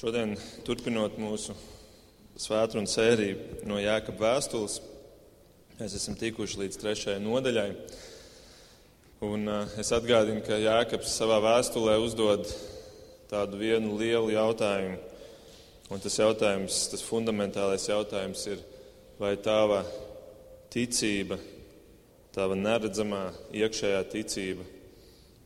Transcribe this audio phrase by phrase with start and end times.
[0.00, 0.30] Šodien,
[0.64, 1.52] turpinot mūsu
[2.40, 4.76] svētkrunu sēriju no Jēkabas vēstules,
[5.76, 7.66] mēs esam tikuši līdz trešajai nodaļai.
[9.28, 12.48] Un, uh, es atgādinu, ka Jēkabs savā vēstulē uzdod
[13.28, 14.96] tādu vienu lielu jautājumu.
[15.92, 18.64] Un tas jautājums, tas fundamentālais jautājums ir,
[19.20, 19.82] vai tava
[20.72, 21.36] ticība,
[22.32, 24.64] tava neredzamā iekšējā ticība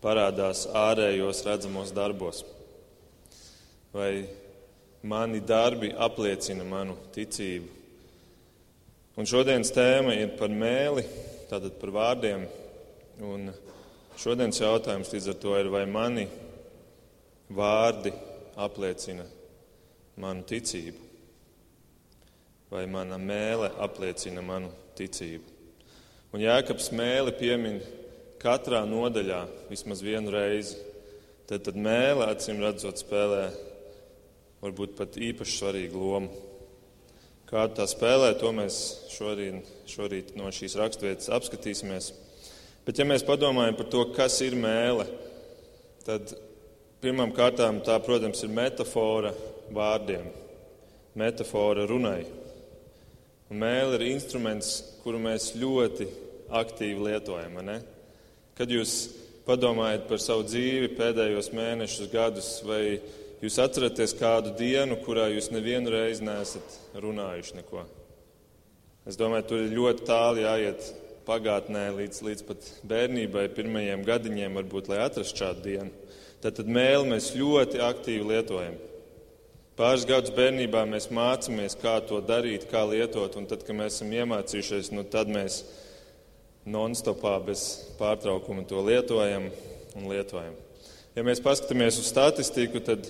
[0.06, 2.44] parādās ārējos redzamos darbos?
[3.90, 4.43] Vai
[5.04, 7.68] mani darbi apliecina manu ticību.
[9.20, 11.04] Un šodienas tēma ir par mēli,
[11.50, 12.46] tātad par vārdiem.
[13.22, 13.50] Un
[14.18, 16.24] šodienas jautājums līdz ar to ir, vai mani
[17.52, 18.14] vārdi
[18.56, 19.26] apliecina
[20.16, 21.04] manu ticību,
[22.72, 25.52] vai mana mēle apliecina manu ticību.
[26.34, 27.78] Un Jēkabs mēli piemin
[28.42, 30.80] katrā nodaļā vismaz vienu reizi.
[31.44, 33.44] Tad, tad mēle, acīm redzot, spēlē
[34.64, 36.42] varbūt pat īpaši svarīgu lomu.
[37.44, 38.78] Kā tā spēlē, to mēs
[39.12, 42.12] šorīt, šorīt no šīs raksturvietas apskatīsimies.
[42.84, 45.06] Bet, ja mēs padomājam par to, kas ir mēlē,
[46.04, 46.34] tad
[47.04, 49.32] pirmām kārtām tā, protams, ir metāfora
[49.72, 50.26] vārdiem,
[51.16, 52.24] metāfora runai.
[53.52, 56.08] Un mēlē ir instruments, kuru mēs ļoti
[56.54, 57.60] aktīvi lietojam.
[58.56, 58.96] Kad jūs
[59.44, 62.84] padomājat par savu dzīvi pēdējos mēnešus, gadus vai
[63.44, 67.82] Jūs atceraties kādu dienu, kurā jūs nevienu reizi neesat runājuši neko.
[69.04, 70.86] Es domāju, tur ir ļoti tālu jāiet
[71.26, 75.92] pagātnē, līdz, līdz pat bērnībai, pirmajiem gadiņiem, varbūt, lai atrastu šādu dienu.
[76.40, 78.80] Tad, tad mēli mēs ļoti aktīvi lietojam.
[79.76, 84.16] Pāris gadus bērnībā mēs mācāmies, kā to darīt, kā lietot, un tad, kad mēs esam
[84.22, 85.66] iemācījušies, nu, tad mēs
[86.64, 87.66] non-stopā bez
[88.00, 89.50] pārtraukuma to lietojam
[89.98, 90.63] un lietojam.
[91.14, 93.06] Ja mēs paskatāmies uz statistiku, tad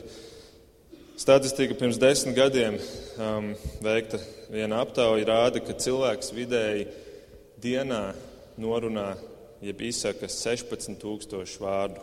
[1.17, 2.75] statistika pirms desmit gadiem
[3.17, 3.47] um,
[3.81, 4.19] veikta
[4.53, 6.83] viena aptauja rāda, ka cilvēks vidēji
[7.65, 8.03] dienā
[8.61, 9.15] norunā,
[9.65, 12.03] jeb izsaka 16,000 vārdu.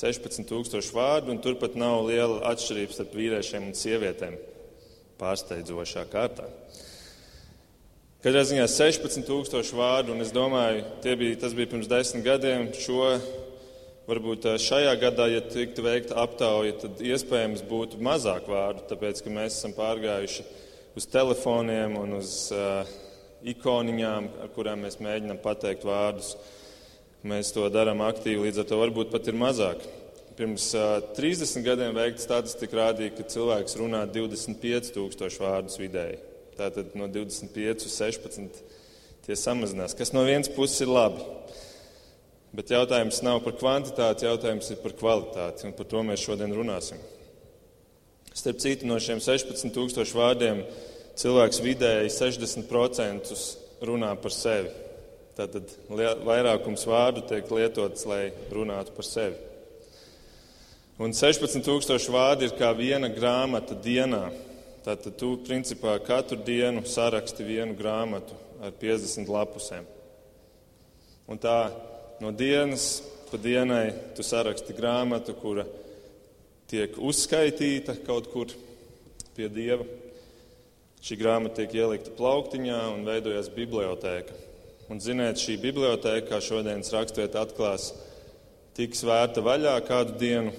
[0.00, 4.38] 16,000 vārdu, un turpat nav liela atšķirība starp vīriešiem un sievietēm.
[5.20, 6.48] Pārsteidzošā kārtā.
[8.24, 12.70] Katrā ziņā 16,000 vārdu, un es domāju, bija, tas bija pirms desmit gadiem.
[12.80, 13.12] Šo
[14.10, 19.60] Varbūt šajā gadā, ja tiktu veikta aptauja, tad iespējams būtu mazāk vārdu, tāpēc ka mēs
[19.60, 20.46] esam pārgājuši
[20.98, 22.90] uz telefoniem un uz uh,
[23.52, 26.32] ikoniņām, ar kurām mēs mēģinām pateikt vārdus.
[27.22, 29.86] Mēs to darām aktīvi, līdz ar to varbūt pat ir mazāk.
[30.40, 36.18] Pirms uh, 30 gadiem veikta statistika rādīja, ka cilvēks runā 25,000 vārdus vidēji.
[36.58, 38.62] Tātad no 25 uz 16
[39.28, 41.22] tie samazinās, kas no vienas puses ir labi.
[42.56, 46.98] Bet jautājums nav par kvantitāti, jautājums ir par kvalitāti, un par to mēs šodien runāsim.
[48.34, 50.64] Starp citu, no šiem 16,000 vārdiem
[51.18, 53.34] cilvēks vidēji 60%
[53.86, 54.72] runā par sevi.
[55.38, 55.70] Tātad
[56.26, 59.38] vairākums vārdu tiek lietots, lai runātu par sevi.
[61.00, 64.26] Un 16,000 vārdi ir kā viena grāmata dienā.
[64.84, 69.86] Tātad tu principā katru dienu saraksti vienu grāmatu ar 50 lapusēm.
[71.30, 71.56] Un tā
[72.20, 75.64] no dienas pa dienai tu saraksti grāmatu, kura
[76.68, 78.52] tiek uzskaitīta kaut kur
[79.36, 79.86] pie dieva.
[81.00, 84.36] Šī grāmata tiek ielikta plauktiņā un veidojas bibliotēka.
[84.92, 87.92] Un, ziniet, šī bibliotēka, kā šodienas rakstvieta atklās,
[88.76, 90.52] tiks vērta vaļā kādu dienu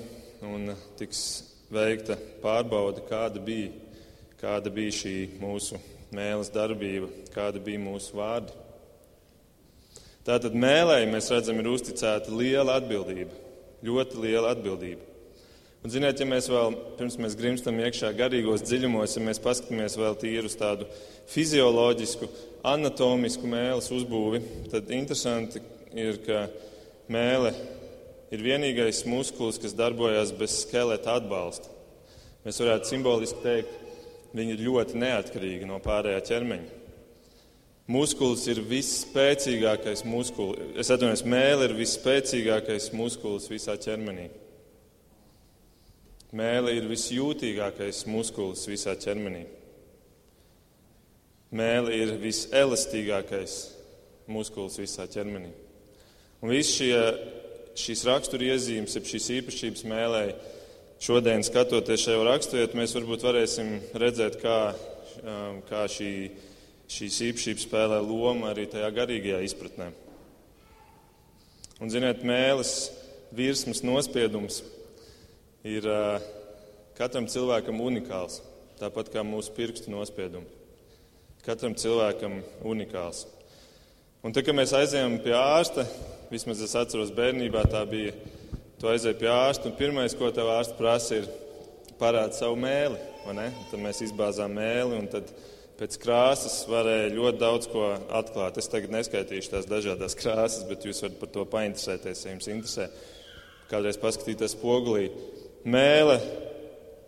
[0.48, 1.22] un tiks
[1.70, 3.70] veikta pārbauda, kāda bija,
[4.42, 5.78] kāda bija šī mūsu
[6.16, 8.61] mēles darbība, kāda bija mūsu vārdi.
[10.28, 13.34] Tātad mēlēji mēs redzam, ir uzticēta liela atbildība,
[13.86, 15.08] ļoti liela atbildība.
[15.82, 20.18] Un, ziniet, ja mēs vēl pirms mēs grimstam iekšā garīgos dziļumos, ja mēs paskatāmies vēl
[20.22, 20.86] tīri uz tādu
[21.32, 22.30] fizioloģisku,
[22.70, 25.64] anatomisku mēles uzbūvi, tad interesanti
[25.98, 26.44] ir, ka
[27.10, 27.56] mēle
[28.30, 31.74] ir vienīgais muskulis, kas darbojas bez skeleta atbalsta.
[32.46, 33.74] Mēs varētu simboliski teikt,
[34.38, 36.81] viņi ir ļoti neatkarīgi no pārējā ķermeņa.
[37.90, 40.76] Muskulis ir visspēcīgākais muskulis.
[40.80, 44.28] Es atvainojos, mēlē ir visspēcīgākais muskulis visā ķermenī.
[46.38, 49.44] Mēlē ir visjūtīgākais muskulis visā ķermenī.
[51.52, 53.58] Mēlē ir viselastīgākais
[54.32, 55.52] muskulis visā ķermenī.
[56.42, 56.96] Un viss šie,
[57.78, 60.24] šīs raksturiezīmes, šīs īpašības mēlē,
[61.04, 64.58] šodien skatoties šajā raksturvietā, mēs varbūt varēsim redzēt, kā,
[65.68, 66.14] kā šī
[66.92, 69.92] šīs īpašības spēlē lomu arī tajā garīgajā izpratnē.
[71.82, 72.92] Un, ziniet, mēlis
[73.34, 74.60] virsmas nospiedums
[75.66, 75.88] ir
[76.98, 78.42] katram cilvēkam unikāls,
[78.82, 80.60] tāpat kā mūsu pirkstu nospiedumi.
[81.46, 83.24] Katram cilvēkam unikāls.
[84.22, 85.88] Un tad, kad mēs aizējām pie ārsta,
[86.30, 88.12] vismaz es atceros bērnībā, tā bija,
[88.78, 91.32] tu aizēji pie ārsta, un pirmais, ko tev ārsts prasa, ir
[91.98, 93.00] parādīt savu mēli.
[93.26, 95.34] Tad mēs izbāzām mēli, un tad
[95.82, 98.60] pēc krāsas varēja ļoti daudz ko atklāt.
[98.62, 102.86] Es tagad neskaitīšu tās dažādas krāsas, bet jūs varat par to painteresēties, ja jums interesē.
[103.72, 105.08] Kādreiz paskatīties spogulī.
[105.66, 106.20] Mēle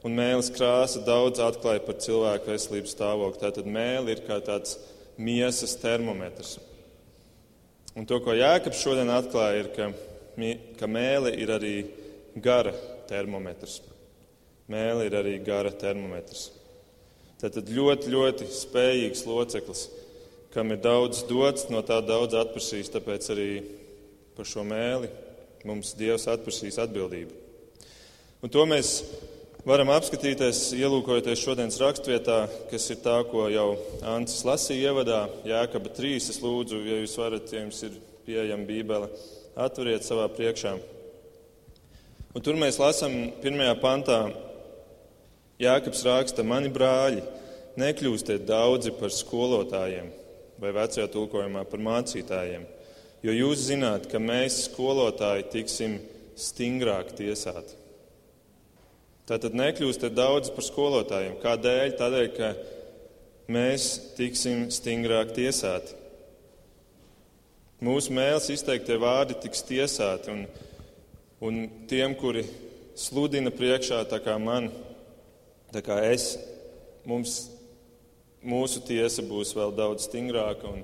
[0.08, 3.42] un mēlis krāsa daudz atklāja par cilvēku veselības stāvokli.
[3.44, 4.80] Tātad mēle ir kā tāds
[5.22, 6.58] miesas termometrs.
[7.94, 9.92] Un to, ko Jēkabs šodien atklāja, ir, ka,
[10.80, 11.76] ka mēle ir arī
[12.42, 12.74] gara
[13.12, 13.84] termometrs.
[14.74, 16.48] Mēle ir arī gara termometrs.
[17.44, 19.88] Tātad ļoti, ļoti spējīgs loceklis,
[20.54, 22.88] kam ir daudz dots, no tā daudz atprasīs.
[22.94, 23.48] Tāpēc arī
[24.38, 25.10] par šo mēli
[25.68, 27.36] mums Dievs atprasīs atbildību.
[28.44, 28.94] Un to mēs
[29.68, 32.38] varam apskatīties, ielūkojoties šodienas rakstvietā,
[32.72, 33.68] kas ir tā, ko jau
[34.14, 36.16] Ancis lasīja ievadā, Jēkaba 3.
[36.24, 39.12] Es lūdzu, ja jūs varat, ja jums ir pieejama Bībele,
[39.60, 40.78] atveriet savā priekšā.
[42.34, 44.20] Un tur mēs lasām pirmajā pantā
[45.64, 47.24] Jākaps raksta, mani brāļi,
[47.80, 50.10] nekļūstiet daudzi par skolotājiem,
[50.62, 52.66] vai vecajā tulkojumā par mācītājiem,
[53.24, 55.98] jo jūs zināt, ka mēs, skolotāji, tiksim
[56.40, 57.80] stingrāk tiesāti.
[59.30, 61.38] Tātad nekļūstiet daudz par skolotājiem.
[61.40, 61.94] Kādēļ?
[61.96, 62.50] Tādēļ, ka
[63.56, 63.86] mēs
[64.18, 65.96] tiksim stingrāk tiesāti.
[67.84, 70.44] Mūsu mēls izteiktie vārdi tiks tiesāti, un,
[71.44, 72.44] un tiem, kuri
[73.00, 74.70] sludina priekšā, tā kā man,
[75.74, 76.36] Tā kā es,
[77.10, 77.48] mums,
[78.46, 80.84] mūsu tiesa būs vēl daudz stingrāka, un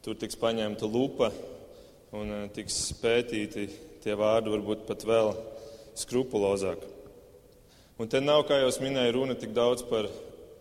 [0.00, 1.28] tur tiks paņemta lupa
[2.16, 3.66] un eh, tiks pētīti
[4.00, 5.34] tie vārdi, varbūt pat vēl
[6.00, 6.88] skrupulozāk.
[8.00, 10.08] Un te nav, kā jau minēju, runa tik daudz par,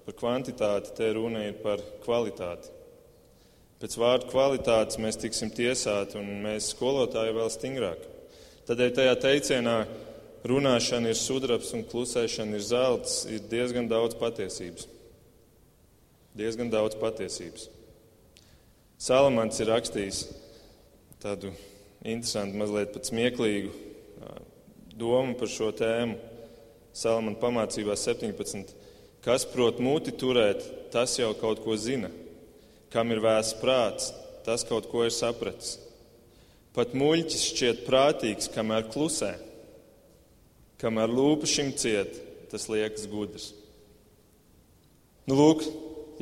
[0.04, 2.68] par kvantitāti, te runa ir par kvalitāti.
[3.80, 8.04] Pēc vārdu kvalitātes mēs tiksim tiesāti, un mēs skolotāji vēl stingrāk.
[8.68, 9.78] Tādēļ tajā teicienā
[10.48, 14.90] runāšana ir sudrabs un klusēšana ir zelts, ir diezgan daudz patiesības.
[16.38, 17.70] Diezgan daudz patiesības.
[19.04, 20.26] Salamans ir rakstījis
[21.24, 21.54] tādu
[22.04, 23.72] interesantu, mazliet pat smieklīgu
[24.98, 26.18] domu par šo tēmu.
[26.94, 28.74] Salamana pamācībā 17.
[29.24, 30.62] Kas prot muti turēt,
[30.94, 32.12] tas jau kaut ko zina.
[32.94, 34.12] Kam ir vēsts prāts,
[34.46, 35.80] tas kaut ko ir sapratis.
[36.74, 39.32] Pat muļķis šķiet prātīgs, kamēr klusē.
[40.84, 42.18] Kamēr lūpa šim ciet,
[42.52, 43.54] tas liekas gudrs.
[45.24, 45.64] Nu, lūk,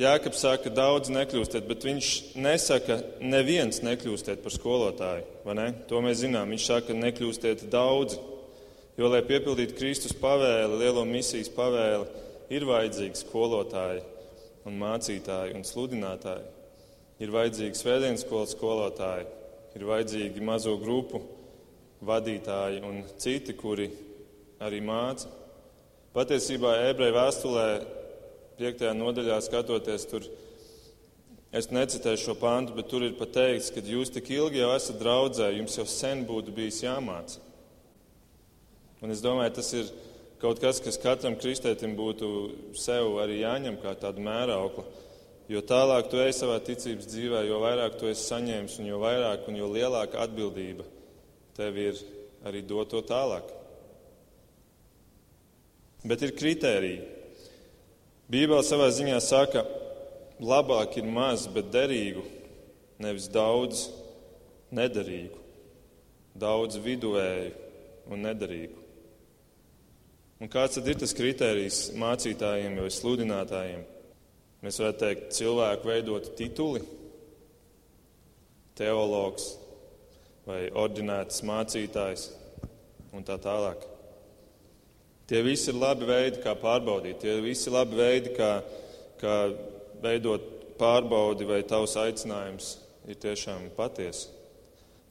[0.00, 2.10] Jēkabs saka, ka daudz nekļūstiet, bet viņš
[2.40, 5.26] nesaka, neviens nekļūstiet par skolotāju.
[5.58, 5.66] Ne?
[5.90, 6.54] To mēs zinām.
[6.54, 8.20] Viņš saka, nekļūstiet daudzi.
[8.96, 12.08] Jo, lai piepildītu Kristus pavēli, lielo misijas pavēli,
[12.52, 14.00] ir vajadzīgi skolotāji
[14.68, 16.48] un mācītāji un sludinātāji.
[17.22, 19.28] Ir vajadzīgi svētdienas skolas skolotāji,
[19.76, 21.22] ir vajadzīgi mazo grupu
[22.04, 23.90] vadītāji un citi, kuri
[24.62, 25.30] arī māca.
[26.12, 27.66] Patiesībā ebreju vēstulē,
[28.58, 28.84] 5.
[28.98, 30.26] nodaļā skatoties, tur
[31.52, 35.50] es necitēšu šo pāntu, bet tur ir pateikts, ka jūs tik ilgi jau esat draudzē,
[35.56, 37.40] jums jau sen būtu bijis jāmāca.
[39.02, 39.88] Un es domāju, tas ir
[40.42, 42.28] kaut kas, kas katram kristētim būtu
[42.78, 44.84] sev arī jāņem kā tādu mērauklu.
[45.50, 49.48] Jo tālāk tu ej savā ticības dzīvē, jo vairāk tu esi saņēmis, un jo vairāk
[49.50, 50.86] un jo lielāka atbildība
[51.56, 51.98] tev ir
[52.46, 53.50] arī dot to tālāk.
[56.02, 57.02] Bet ir kritēriji.
[58.32, 59.62] Bībele savā ziņā saka,
[60.42, 62.24] labāk ir maz, bet derīgu,
[63.02, 63.86] nevis daudz
[64.74, 65.38] nederīgu,
[66.38, 67.52] daudz viduvēju
[68.10, 68.78] un nederīgu.
[70.42, 73.84] Un kāds tad ir tas kritērijs mācītājiem vai sludinātājiem?
[74.62, 76.82] Mēs varētu teikt, cilvēku veidot tituli,
[78.78, 79.52] teologs
[80.48, 82.28] vai ordinēts mācītājs
[83.14, 83.91] un tā tālāk.
[85.30, 87.20] Tie visi ir labi veidi, kā pārbaudīt.
[87.22, 88.52] Tie visi ir labi veidi, kā,
[89.20, 89.36] kā
[90.02, 90.44] veidot
[90.80, 92.74] pārbaudi, vai tavs aicinājums
[93.08, 94.30] ir tiešām patiesa.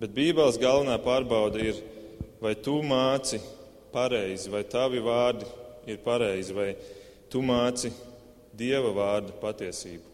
[0.02, 1.80] Bet Bībeles galvenā pārbauda ir,
[2.42, 3.40] vai tu māci
[3.94, 5.48] pareizi, vai tavi vārdi
[5.92, 6.72] ir pareizi, vai
[7.30, 7.92] tu māci
[8.52, 10.10] Dieva vārda patiesību.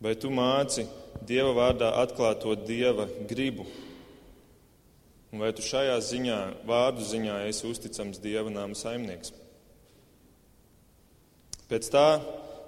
[0.00, 0.86] Vai tu māci
[1.26, 3.66] Dieva vārdā atklāto Dieva gribu
[5.34, 9.32] Un vai tu šajā ziņā, vārdu ziņā, esi uzticams Dieva nāma saimnieks?
[11.66, 12.08] Pēc tā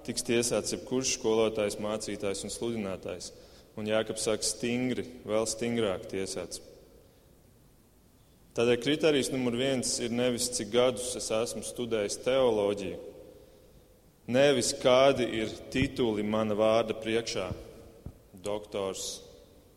[0.06, 3.30] tiks tiesāts jebkurš skolotājs, mācītājs un sludinātājs.
[3.78, 6.58] Un Jākaps saka, stingri, vēl stingrāk tiesāts.
[8.58, 12.96] Tādēļ kriterijs numur viens ir nevis cik gadus es esmu studējis teoloģiju,
[14.34, 17.46] nevis kādi ir tituli mana vārda priekšā,
[18.42, 19.20] doktors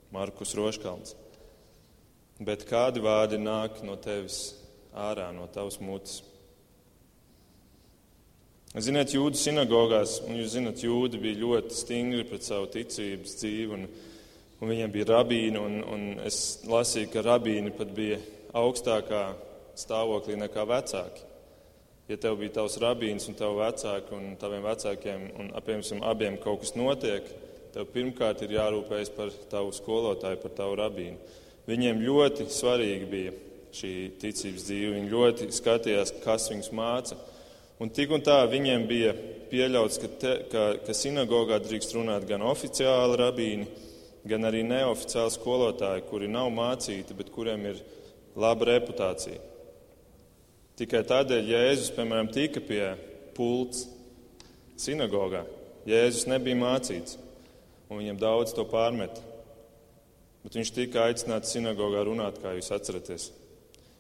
[0.10, 1.14] Markus Roškalns,
[2.42, 4.56] bet kādi vārdi nāk no tevis
[4.98, 6.22] ārā, no tavas mutes.
[8.72, 13.84] Ziniet, jūdu sinagogās, un jūs zinat, jūdi bija ļoti stingri pret savu ticības dzīvi, un,
[14.62, 18.22] un viņiem bija rabīni, un, un es lasīju, ka rabīni pat bija
[18.56, 19.26] augstākā
[19.76, 21.28] stāvoklī nekā vecāki.
[22.08, 26.64] Ja tev bija tavs rabīns un tev vecāki un taviem vecākiem un apmēram abiem kaut
[26.64, 27.28] kas notiek,
[27.76, 31.20] tev pirmkārt ir jārūpējas par tavu skolotāju, par tavu rabīnu.
[31.72, 33.34] Viņiem ļoti svarīgi bija
[33.76, 34.96] šī ticības dzīve.
[34.98, 37.18] Viņi ļoti skatījās, kas viņus māca.
[37.82, 39.14] Un tik un tā viņiem bija
[39.52, 43.70] pieļauts, ka, te, ka, ka sinagogā drīkst runāt gan oficiāli rabīni,
[44.28, 47.82] gan arī neoficiāli skolotāji, kuri nav mācīti, bet kuriem ir
[48.38, 49.40] laba reputācija.
[50.78, 52.84] Tikai tādēļ Jēzus, piemēram, tika pie
[53.38, 53.88] pults
[54.80, 55.44] sinagogā.
[55.90, 57.18] Jēzus nebija mācīts,
[57.90, 59.31] un viņam daudz to pārmeta.
[60.42, 63.30] Bet viņš tika aicināts sinagogā runāt, kā jūs atceraties.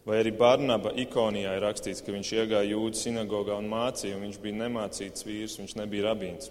[0.06, 4.40] Vai arī Barnaba ikonijā ir rakstīts, ka viņš iegāja jūdu sinagogā un mācīja, un viņš
[4.42, 6.50] bija nemācīts vīrs, viņš nebija rabīns.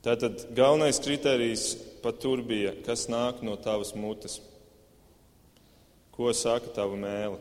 [0.00, 4.38] Tātad galvenais kriterijs pat tur bija, kas nāk no tavas mutes.
[6.14, 7.40] Ko saka tava mēlē?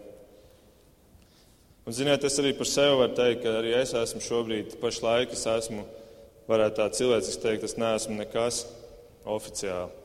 [1.86, 5.46] Un, ziniet, es arī par sevi varu teikt, ka arī es esmu šobrīd, pašlaik es
[5.50, 5.86] esmu,
[6.50, 8.60] varētu tā cilvēciski teikt, es neesmu nekas
[9.26, 9.99] oficiāli.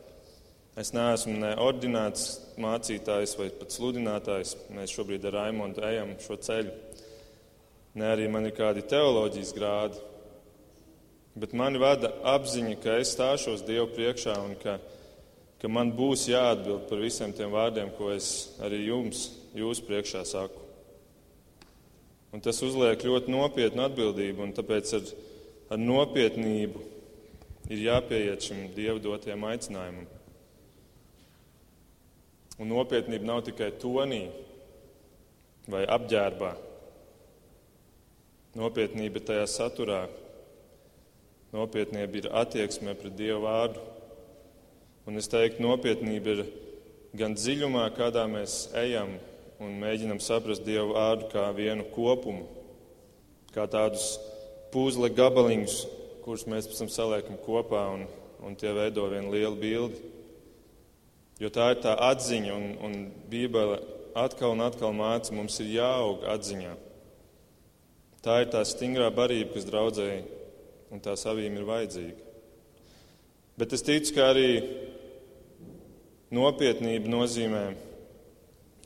[0.79, 4.57] Es neesmu ne ordināts mācītājs vai pat sludinātājs.
[4.75, 6.73] Mēs šobrīd ar Raimondu ejam šo ceļu.
[7.95, 10.03] Ne arī man ir kādi teoloģijas grādi.
[11.39, 14.79] Bet mani vada apziņa, ka es stāšos Dievu priekšā un ka
[15.65, 18.27] ka man būs jāatbild par visiem tiem vārdiem, ko es
[18.61, 20.61] arī jums, jūsu priekšā saku.
[22.37, 25.07] Un tas uzliek ļoti nopietnu atbildību, un tāpēc ar,
[25.73, 26.83] ar nopietnību
[27.73, 30.05] ir jāpieiet šim dievu dotajam aicinājumam.
[32.61, 34.29] Un nopietnība nav tikai tonī
[35.71, 36.53] vai apģērbā.
[38.55, 40.05] Nopietnība ir tajā saturā.
[41.55, 43.83] Nopietnība ir attieksme pret Dievu vārdu.
[45.11, 46.45] Un es teiktu, nopietnība ir
[47.19, 49.17] gan dziļumā, kādā mēs ejam
[49.63, 52.47] un mēģinam saprast Dievu vārdu kā vienu kopumu,
[53.55, 54.15] kā tādus
[54.75, 55.77] puzle gabaliņus,
[56.25, 58.07] kurus mēs pēc tam saliekam kopā un,
[58.43, 60.14] un tie veido vienu lielu bildi.
[61.43, 62.97] Jo tā ir tā atziņa, un, un
[63.31, 63.81] Bībele
[64.15, 66.75] atkal un atkal māca, mums ir jāaug atziņā.
[68.25, 70.23] Tā ir tā stingrā barība, kas draudzēji
[70.95, 72.31] un tā savīm ir vajadzīga.
[73.59, 74.49] Bet es ticu, ka arī
[76.35, 77.65] Nopietnība nozīmē,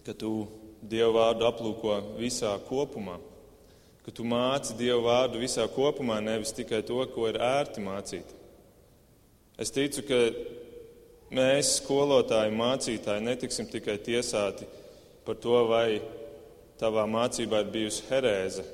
[0.04, 0.48] ka tu
[0.84, 3.14] Dievu vārdu aplūko visā kopumā,
[4.04, 8.34] ka tu māci Dievu vārdu visā kopumā, nevis tikai to, ko ir ērti mācīt.
[9.58, 10.18] Es ticu, ka
[11.34, 14.66] mēs, skolotāji, mācītāji, netiksim tikai tiesāti
[15.26, 16.00] par to, vai
[16.80, 18.64] tavā mācībā ir bijusi herēze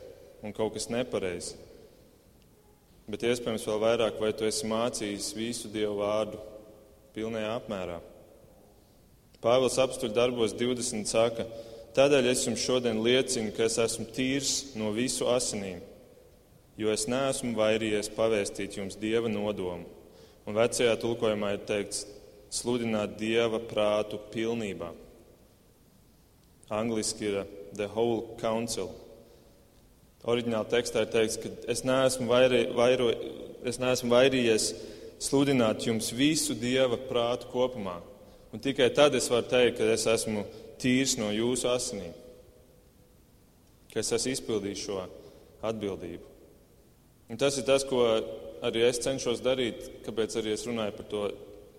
[0.45, 1.57] un kaut kas nepareizi.
[3.11, 6.39] Bet iespējams vēl vairāk, vai tu esi mācījis visu Dievu vārdu
[7.17, 7.99] pilnajā apmērā.
[9.45, 11.45] Pāvils apstuļu darbos 20 saka,
[11.97, 15.83] tādēļ es jums šodien liecinu, ka es esmu tīrs no visu asinīm,
[16.81, 19.85] jo es neesmu vairījies pavēstīt jums dieva nodomu.
[20.49, 22.07] Un vecajā tulkojumā ir teikts,
[22.55, 24.93] sludināt dieva prātu pilnībā.
[26.71, 28.93] Angliski ir the whole council.
[30.25, 33.11] Oriģināli tekstā ir teikts, ka es neesmu, vairī, vairo,
[33.67, 34.71] es neesmu vairījies
[35.21, 37.99] sludināt jums visu dieva prātu kopumā.
[38.55, 40.47] Un tikai tad es varu teikt, ka es esmu
[40.81, 42.15] tīrs no jūsu asinīm,
[43.93, 45.03] ka es esmu izpildījis šo
[45.65, 46.31] atbildību.
[47.29, 48.05] Un tas ir tas, ko
[48.65, 51.25] arī es cenšos darīt, kāpēc arī es runāju par to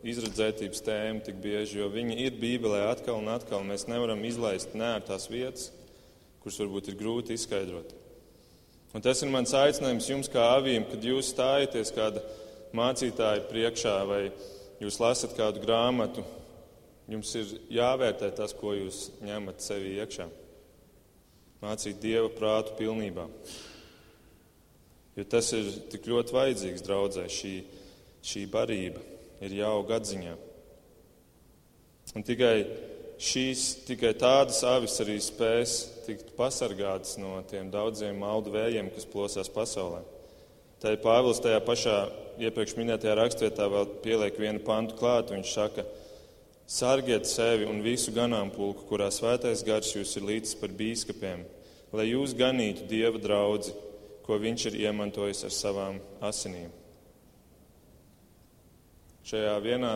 [0.03, 3.63] izredzētības tēmu tik bieži, jo viņi ir Bībelē atkal un atkal.
[3.65, 5.69] Mēs nevaram izlaist nērtās vietas,
[6.43, 7.93] kuras varbūt ir grūti izskaidrot.
[8.95, 12.23] Un tas ir mans aicinājums jums, kā avīm, kad jūs stājaties kāda
[12.75, 14.23] mācītāja priekšā vai
[14.83, 16.23] jūs lasat kādu grāmatu
[17.05, 20.25] Jums ir jāvērtē tas, ko jūs ņemat sevī iekšā.
[21.61, 23.27] Mācīt Dieva prātu pilnībā.
[25.15, 27.53] Jo tas ir tik ļoti vajadzīgs draudzē, šī,
[28.25, 29.03] šī barība
[29.43, 30.35] ir jāaug atziņā.
[32.15, 32.55] Un tikai
[33.19, 35.75] šīs, tikai tādas avis arī spēs
[36.05, 40.03] tikt pasargātas no tiem daudziem maldu vējiem, kas plosās pasaulē.
[40.79, 41.99] Tā ir Pāvils tajā pašā
[42.45, 45.31] iepriekš minētajā rakstvietā vēl pieliek vienu pantu klāt.
[45.33, 46.03] Viņš saka, ka
[46.65, 51.43] Sargiet sevi un visu ganāmpulku, kurā svētais gars jūs ir līdz par bīskapiem,
[51.93, 53.69] lai jūs ganītu dieva draugu,
[54.25, 56.71] ko viņš ir iemantojis ar savām asinīm.
[59.25, 59.93] Šajā vienā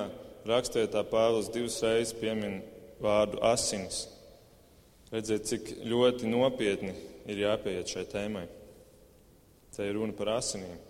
[0.50, 2.64] rakstvietā Pāvils divas reizes piemin
[2.98, 4.08] vārdu asins.
[5.14, 6.96] Redziet, cik ļoti nopietni
[7.30, 8.48] ir jāpieiet šai tēmai.
[9.76, 10.82] Te ir runa par asinīm.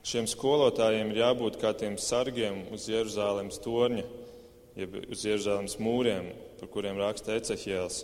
[0.00, 4.08] Šiem skolotājiem ir jābūt kā tiem sargiem uz Jeruzalemes torņa,
[4.80, 8.00] jeb uz Jeruzalemes mūriem, par kuriem raksta Ecehēls,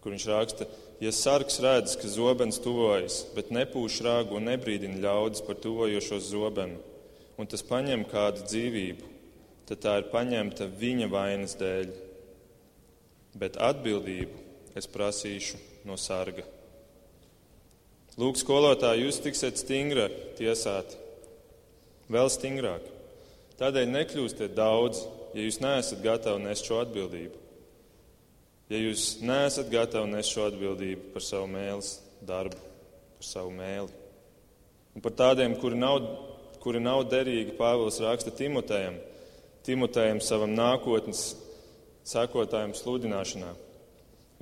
[0.00, 0.72] kur viņš raksta,
[1.04, 6.80] ja sargs redz, ka zobens tuvojas, bet nepūš rāgu un nebrīdina ļaudis par tuvojošos zobenu,
[7.36, 9.12] un tas paņem kādu dzīvību,
[9.68, 11.94] tad tā ir paņemta viņa vainas dēļ.
[13.36, 14.44] Bet atbildību
[14.78, 16.46] es prasīšu no sarga.
[18.16, 20.06] Lūk, skolotāji, jūs tiksiet stingri
[20.38, 20.96] tiesāti
[22.12, 22.86] vēl stingrāk.
[23.60, 25.02] Tādēļ nekļūstiet daudz,
[25.36, 27.42] ja jūs neesat gatavi nest šo atbildību.
[28.72, 31.92] Ja jūs neesat gatavi nest šo atbildību par savu mēles
[32.26, 32.56] darbu,
[33.18, 33.92] par savu mēli.
[34.96, 36.00] Un par tādiem, kuri nav,
[36.66, 38.98] kuri nav derīgi, Pāvils raksta Timotejam,
[39.62, 41.30] Timotejam savam nākotnes
[42.06, 43.54] sekotājiem sludināšanā.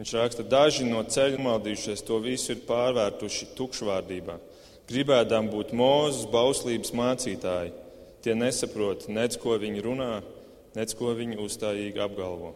[0.00, 4.40] Viņš raksta, daži no ceļa maldījušies, to visu ir pārvērtuši tukšvārdībā
[4.88, 7.72] gribēdām būt mūzes bauslības mācītāji.
[8.24, 10.12] Tie nesaprot nec ko viņi runā,
[10.76, 12.54] nec ko viņi uzstājīgi apgalvo.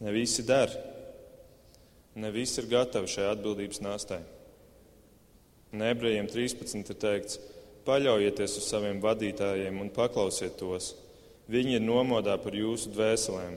[0.00, 0.72] Ne visi der,
[2.16, 4.20] ne visi ir gatavi šai atbildības nāstai.
[5.76, 7.36] Nebrejiem 13 ir teikts,
[7.86, 10.94] paļaujieties uz saviem vadītājiem un paklausiet tos.
[11.50, 13.56] Viņi ir nomodā par jūsu dvēselēm,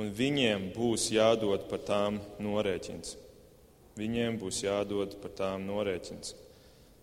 [0.00, 3.16] un viņiem būs jādod par tām norēķins.
[4.00, 6.34] Viņiem būs jādod par tām norēķins.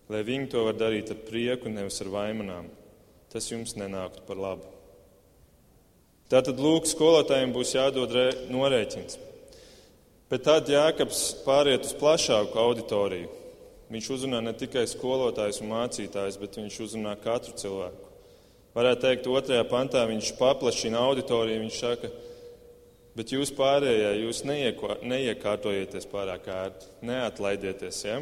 [0.08, 2.68] Lai viņi to var darīt ar prieku, nevis ar vaimanām,
[3.32, 4.68] tas jums nenāktu par labu.
[6.28, 8.12] Tātad, lūk, skolotājiem būs jādod
[8.52, 9.16] norēķins.
[10.28, 13.37] Bet tad Jākaps pāriet uz plašāku auditoriju.
[13.88, 18.08] Viņš uzrunā ne tikai skolotājus un mācītājus, bet viņš uzrunā katru cilvēku.
[18.76, 21.62] Varētu teikt, otrajā pantā viņš paplašina auditoriju.
[21.64, 22.28] Viņš saka, ka
[23.18, 28.20] Bet jūs pārējie, jūs neiekārtojieties pārāk ērti, neatlaidieties, ja?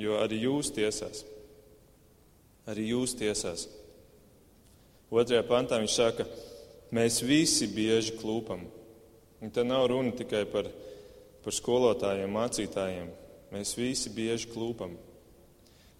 [0.00, 1.26] jo arī jūs tiesās.
[2.70, 3.66] Arī jūs tiesās.
[5.12, 6.24] Otrajā pantā viņš saka,
[6.96, 8.64] mēs visi bieži klūpam.
[9.44, 10.70] Un te nav runa tikai par,
[11.44, 13.12] par skolotājiem, mācītājiem.
[13.50, 14.94] Mēs visi bieži klūpam.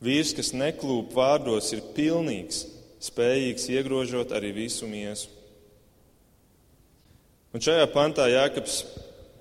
[0.00, 2.62] Vīrs, kas neklūp vārdos, ir pilnīgs,
[3.02, 5.28] spējīgs iegrožot arī visu miesu.
[7.50, 8.76] Un šajā pantā Jēkabs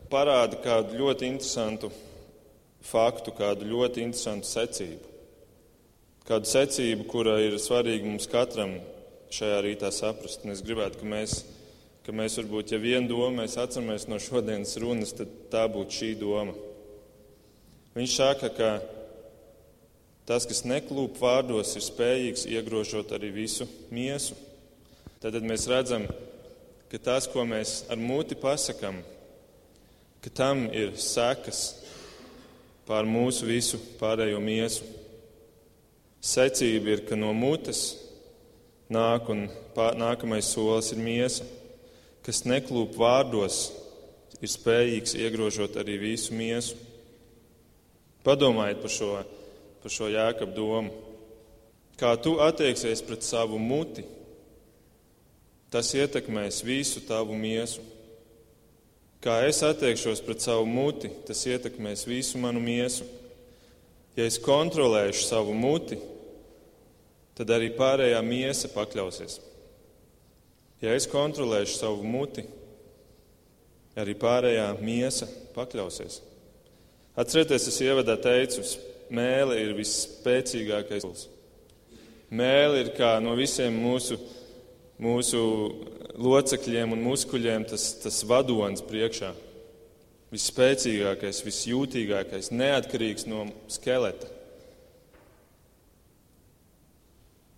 [0.09, 1.91] parāda kādu ļoti interesantu
[2.89, 5.05] faktu, kādu ļoti interesantu secību.
[6.25, 8.79] Kādu secību, kura ir svarīga mums katram
[9.33, 10.43] šajā rītā saprast.
[10.45, 11.43] Un es gribētu, ka mēs,
[12.05, 16.11] ka mēs varbūt, ja vienu domu mēs atceramies no šodienas runas, tad tā būtu šī
[16.19, 16.57] doma.
[17.97, 18.69] Viņš saka, ka
[20.29, 24.37] tas, kas neklūp vārdos, ir spējīgs iegrožot arī visu miesu.
[25.19, 26.05] Tad mēs redzam,
[26.91, 29.01] ka tas, ko mēs ar muti pasakām,
[30.21, 31.63] ka tam ir sekas
[32.87, 34.85] pār mūsu visu pārējo miesu.
[36.19, 37.95] Secība ir, ka no mutes
[38.91, 41.45] nāk un pār, nākamais solis ir miesa,
[42.25, 43.69] kas neklūp vārdos,
[44.41, 46.77] ir spējīgs iegrožot arī visu miesu.
[48.25, 49.11] Padomājiet par šo,
[49.83, 50.95] par šo jēkabu domu.
[51.99, 54.05] Kā tu attieksies pret savu muti,
[55.69, 57.83] Tas ietekmēs visu tavu miesu.
[59.21, 63.05] Kā es attiekšos pret savu muti, tas ietekmēs visu manu miesu.
[64.17, 65.99] Ja es kontrolēšu savu muti,
[67.37, 69.37] tad arī pārējā miesa pakļausies.
[70.81, 72.47] Ja es kontrolēšu savu muti,
[73.99, 76.23] arī pārējā miesa pakļausies.
[77.19, 78.63] Atcerieties, es ievadā teicu,
[79.11, 81.25] mēlē ir visspēcīgākais.
[82.29, 84.19] Mēlē ir kā no visiem mūsu
[84.99, 85.41] mūsu
[86.19, 89.31] locekļiem un muskuļiem tas, tas vadonis priekšā.
[90.29, 94.27] Visspēcīgākais, visjūtīgākais, neatkarīgs no skeleta.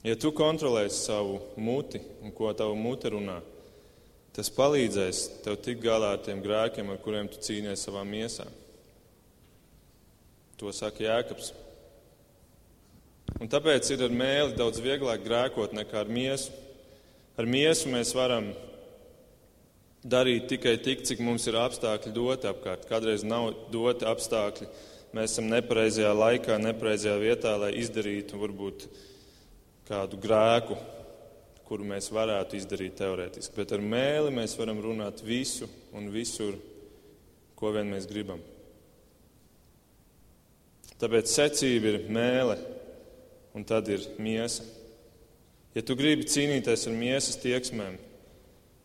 [0.06, 3.38] Ja tu kontrolēsi savu muti un ko tavu mute runā,
[4.34, 8.48] tas palīdzēs tev tikt galā ar tiem grēkiem, ar kuriem tu cīnies savā miesā.
[10.62, 11.48] To saka Jēkabs.
[13.42, 16.54] Un tāpēc ir ar mēli daudz vieglāk grēkot nekā ar miesu.
[17.34, 18.52] Ar miesu mēs varam
[20.06, 22.86] darīt tikai tik, cik mums ir apstākļi doti apkārt.
[22.86, 24.70] Kādreiz nav doti apstākļi.
[25.18, 28.86] Mēs esam nepareizajā laikā, nepareizajā vietā, lai izdarītu varbūt
[29.90, 30.78] kādu grēku,
[31.66, 35.66] kuru mēs varētu izdarīt teorētiski, bet ar mēli mēs varam runāt visu
[35.98, 36.54] un visur,
[37.58, 38.51] ko vien mēs gribam.
[41.02, 42.60] Tāpēc secība ir mēle,
[43.58, 44.62] un tad ir miesa.
[45.74, 47.96] Ja tu gribi cīnīties ar miesas tieksmēm,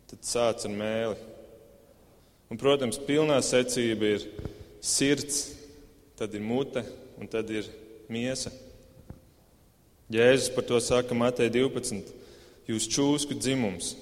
[0.09, 1.19] tad sāc ar mēli.
[2.49, 4.25] Un, protams, pilnā secība ir
[4.81, 5.43] sirds,
[6.17, 6.87] tad ir mute
[7.21, 7.69] un tad ir
[8.09, 8.53] miesa.
[10.09, 12.15] Jēzus par to saka Matei 12.
[12.71, 13.93] Jūs čūsku dzimums,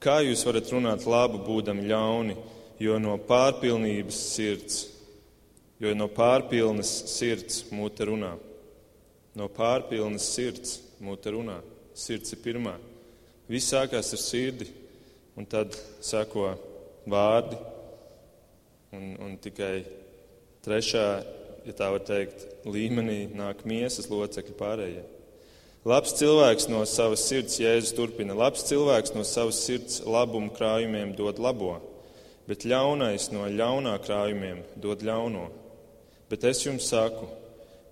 [0.00, 2.36] kā jūs varat runāt labu, būdami ļauni,
[2.80, 4.84] jo no pārpilnības sirds,
[5.82, 8.34] jo no pārpilnas sirds mute runā.
[9.36, 11.60] No pārpilnas sirds mute runā.
[11.96, 12.76] Sirds ir pirmā.
[13.48, 14.66] Viss sākās ar sirdi,
[15.38, 16.50] un tad sako
[17.06, 17.58] vārdi,
[18.96, 19.84] un, un tikai
[20.64, 21.04] trešā,
[21.66, 25.04] ja tā var teikt, līmenī nāk miesas locekļi pārējie.
[25.86, 31.38] Labs cilvēks no savas sirds, Jēzus turpina, labs cilvēks no savas sirds labumu krājumiem dod
[31.38, 31.76] labo,
[32.50, 35.46] bet ļaunais no ļaunā krājumiem dod ļauno.
[36.30, 37.28] Bet es jums saku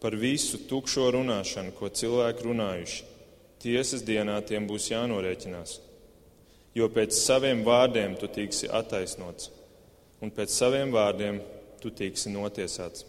[0.03, 3.05] par visu tukšo runāšanu, ko cilvēki runājuši.
[3.65, 5.79] Tiesas dienā tiem būs jānorēķinās,
[6.77, 9.49] jo pēc saviem vārdiem tu tiksi attaisnots,
[10.21, 11.39] un pēc saviem vārdiem
[11.81, 13.07] tu tiksi notiesāts.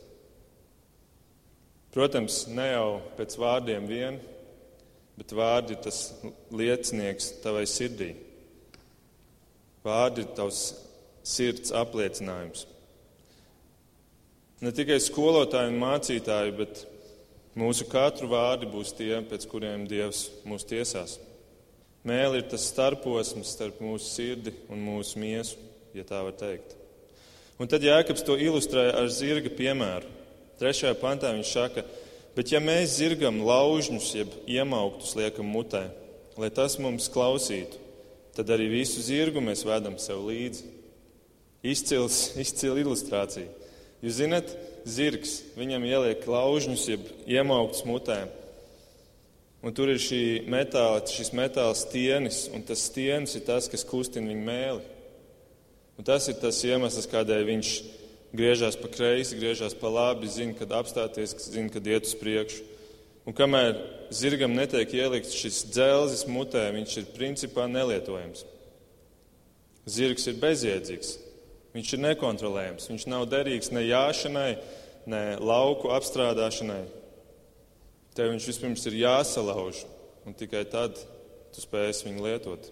[1.92, 4.22] Protams, ne jau pēc vārdiem vien,
[5.16, 6.00] bet vārdi ir tas
[6.52, 8.14] liecinieks tavai sirdī.
[9.86, 10.64] Vārdi ir tavs
[11.26, 12.66] sirds apliecinājums.
[14.64, 16.86] Ne tikai skolotāji un mācītāji, bet
[17.60, 21.18] mūsu katru vārdi būs tie, pēc kuriem Dievs mūs tiesās.
[22.06, 25.60] Mēli ir tas starposms starp mūsu sirdi un mūsu miesu,
[25.98, 26.78] ja tā var teikt.
[27.60, 30.12] Un tad Jēkabs to ilustrē ar zirga piemēru.
[30.60, 32.04] Trešajā pantā viņš saka, ka
[32.36, 35.86] Bet ja mēs zirgam laužņus, jeb iemauktus liekam mutē,
[36.36, 37.80] lai tas mums klausītu,
[38.36, 40.68] tad arī visu zirgu mēs vedam sev līdzi.
[41.66, 43.48] Izcils, izcila ilustrācija.
[44.06, 44.52] Jūs zināt,
[44.86, 48.20] zirgs, viņam ieliek laužņus, jeb iemauktus mutē.
[49.66, 54.30] Un tur ir šī metāla, šis metāla stienis, un tas stienis ir tas, kas kustina
[54.30, 54.84] viņa mēli.
[55.98, 57.72] Un tas ir tas iemesls, kādēļ viņš
[58.38, 62.62] griežās pa kreisi, griežās pa labi, zina, kad apstāties, zina, kad iet uz priekšu.
[63.26, 63.80] Un kamēr
[64.14, 68.46] zirgam netiek ielikts šis dzelzis mutē, viņš ir principā nelietojams.
[69.90, 71.16] Zirgs ir bezjēdzīgs,
[71.76, 74.52] viņš ir nekontrolējams, viņš nav derīgs ne jāšanai,
[75.12, 76.84] ne lauku apstrādāšanai.
[78.16, 79.84] Tev viņš vispirms ir jāsalauž,
[80.26, 80.96] un tikai tad
[81.54, 82.70] tu spēsi viņu lietot.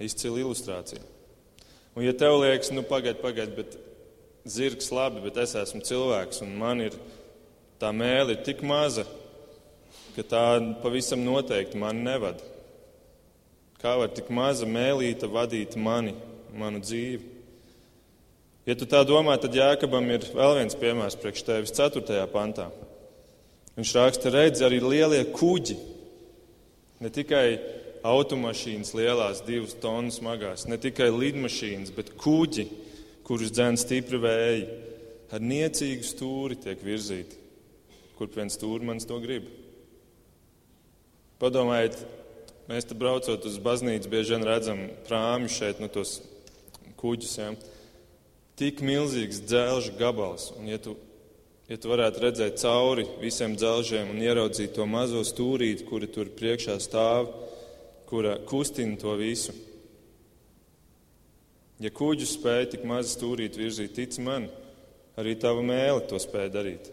[0.00, 1.02] Izcila ilustrācija.
[1.96, 3.74] Un, ja tev liekas, nu, pagaidi, pagaidi, bet
[4.48, 6.94] zirgs labi, bet es esmu cilvēks, un man ir
[7.82, 9.04] tā mēlī tik maza,
[10.14, 10.44] ka tā
[10.82, 12.49] pavisam noteikti mani nevada.
[13.80, 16.12] Kā var tik maza mēlīte vadīt mani,
[16.52, 17.22] manu dzīvi?
[18.68, 22.20] Ja tu tā domā, tad Jākabam ir vēl viens piemērs priekš tevis 4.
[22.32, 22.68] pantā.
[23.78, 25.78] Viņš raksta, redz arī lielie kuģi,
[27.00, 27.46] ne tikai
[28.04, 32.66] automašīnas lielās, divas tonnas smagās, ne tikai lidmašīnas, bet kuģi,
[33.24, 34.62] kurus dzēn stipri vēji,
[35.32, 37.38] ar niecīgu stūri tiek virzīti.
[38.18, 39.46] Kur viens stūrmanis to grib?
[41.40, 41.96] Padomājiet,
[42.70, 46.20] mēs te braucot uz baznīcu, bieži vien redzam prāmi šeit, nu tos
[47.00, 47.36] kuģus.
[47.40, 47.52] Ja?
[48.60, 50.94] Tik milzīgs dzelža gabals, un ja tu,
[51.70, 56.78] ja tu varētu redzēt cauri visiem dzelžiem un ieraudzīt to mazo stūrīti, kuri tur priekšā
[56.82, 57.32] stāv,
[58.10, 59.54] kura kustina to visu.
[61.80, 64.50] Ja kuģus spēja tik maz stūrīt virzīt, tic man,
[65.18, 66.90] arī tava mēle to spēja darīt.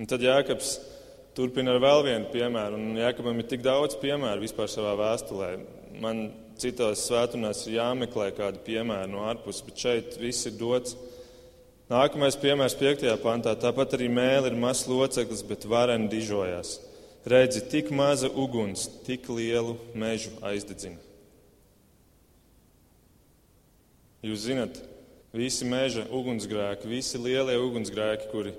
[0.00, 0.74] Un tad Jēkabs
[1.36, 5.50] turpina ar vēl vienu piemēru, un Jēkabam ir tik daudz piemēru vispār savā vēstulē.
[6.02, 6.26] Man
[6.60, 10.96] citās svētdienās ir jāmeklē kādi piemēri no ārpuses, bet šeit viss ir dots.
[11.92, 13.04] Nākamais piemērs, 5.
[13.20, 13.52] pantā.
[13.58, 16.78] Tāpat arī mēlē ir mazs loceklis, bet vareni dižojās
[17.24, 20.98] redzi, tik maza uguns, tik lielu mežu aizdedzina.
[24.22, 24.78] Jūs zinat,
[25.34, 28.54] visi meža ugunsgrēki, visi lielie ugunsgrēki, kuri,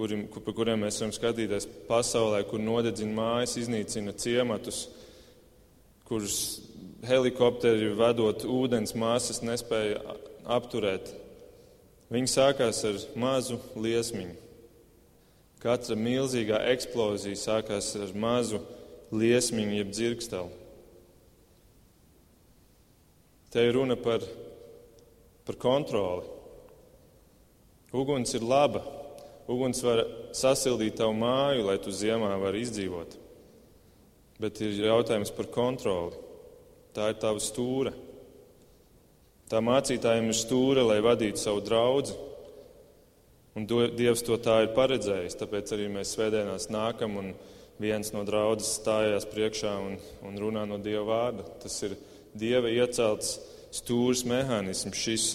[0.00, 4.86] kuri, kur, par kuriem mēs varam skatīties pasaulē, kur nodedzina mājas, iznīcina ciematus,
[6.08, 6.36] kurus
[7.06, 10.00] helikopteri vedot ūdens māsas nespēja
[10.48, 11.12] apturēt.
[12.10, 14.38] Viņi sākās ar mazu liesmiņu.
[15.60, 18.62] Katra milzīgā eksplozija sākās ar mazu
[19.12, 20.56] liesmiņu, jeb dzirksteli.
[23.50, 24.24] Te ir runa par,
[25.44, 26.24] par kontroli.
[27.92, 28.99] Uguns ir laba.
[29.50, 30.04] Uguns var
[30.36, 33.18] sasildīt tavu māju, lai tu ziemā vari izdzīvot.
[34.40, 36.16] bet ir jautājums par kontroli.
[36.96, 37.92] Tā ir tava stūra.
[39.52, 42.16] Tā mācītājiem ir stūra, lai vadītu savu draugu.
[43.58, 45.36] Un Dievs to tā ir paredzējis.
[45.42, 47.32] Tāpēc arī mēs svētdienās nākam un
[47.82, 51.44] viens no draudzes stājās priekšā un, un runā no Dieva vārda.
[51.60, 51.98] Tas ir
[52.32, 53.36] Dieva iecelts
[53.76, 54.96] stūris mehānisms.
[54.96, 55.26] Šis,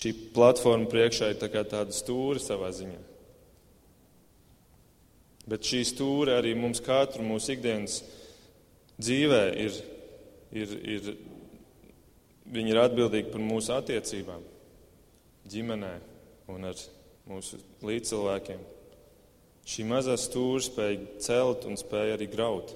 [0.00, 3.13] šī platforma priekšā ir tā tāda stūra savā ziņā.
[5.44, 7.98] Bet šī stūra arī mums katru mūsu ikdienas
[8.96, 9.80] dzīvē ir,
[10.56, 11.10] ir, ir,
[12.54, 14.44] viņi ir atbildīgi par mūsu attiecībām,
[15.52, 15.92] ģimenē
[16.54, 16.80] un ar
[17.28, 18.62] mūsu līdzcilvēkiem.
[19.68, 22.72] Šī mazā stūra spēja celt un spēja arī graut.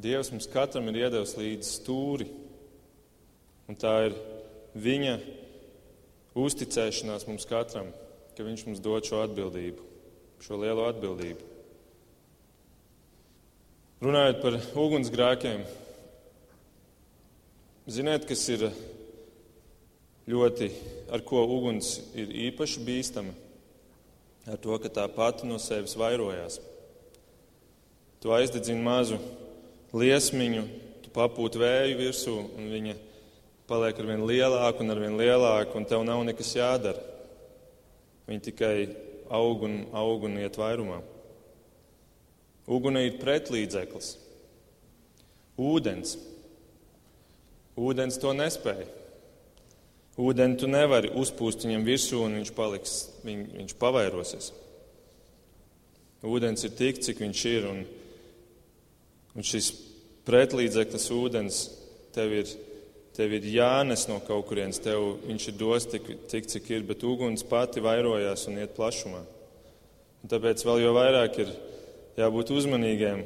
[0.00, 2.30] Dievs mums katram ir iedevis līdzi stūri,
[3.68, 4.16] un tā ir
[4.72, 5.18] viņa
[6.40, 7.92] uzticēšanās mums katram,
[8.36, 9.89] ka viņš mums dod šo atbildību
[10.40, 11.46] šo lielo atbildību.
[14.00, 15.66] Runājot par ugunsgrēkiem,
[17.90, 18.70] ziniet, kas ir
[20.30, 20.70] ļoti,
[21.12, 23.34] ar ko uguns ir īpaši bīstama?
[24.48, 26.56] Ar to, ka tā pati no sevis vairojās.
[28.24, 29.20] Tu aizdedzini mazu
[29.92, 30.64] liesmiņu,
[31.04, 32.96] tu papūti vēju virsū, un viņa
[33.68, 37.04] paliek ar vien lielāku un ar vien lielāku, un tev nav nekas jādara.
[38.30, 38.74] Viņa tikai
[39.30, 41.00] aug un aug un iet vairumā.
[42.70, 44.14] Uguni ir pretlīdzeklis.
[45.60, 46.16] Ūdens.
[47.80, 48.88] Ūdens to nespēja.
[50.20, 54.50] Ūdeni tu nevari uzpūst viņam virsū, un viņš, paliks, viņ, viņš pavairosies.
[56.26, 57.78] Ūdens ir tik, cik viņš ir, un,
[59.32, 59.70] un šis
[60.28, 61.62] pretlīdzeklis ūdens
[62.12, 62.50] tev ir
[63.16, 67.02] Tev ir jānes no kaut kurienes, tev viņš ir dos tik, tik, cik ir, bet
[67.04, 69.24] uguns pati vairojās un iet plašumā.
[70.20, 71.52] Un tāpēc vēl jau vairāk ir
[72.20, 73.24] jābūt uzmanīgiem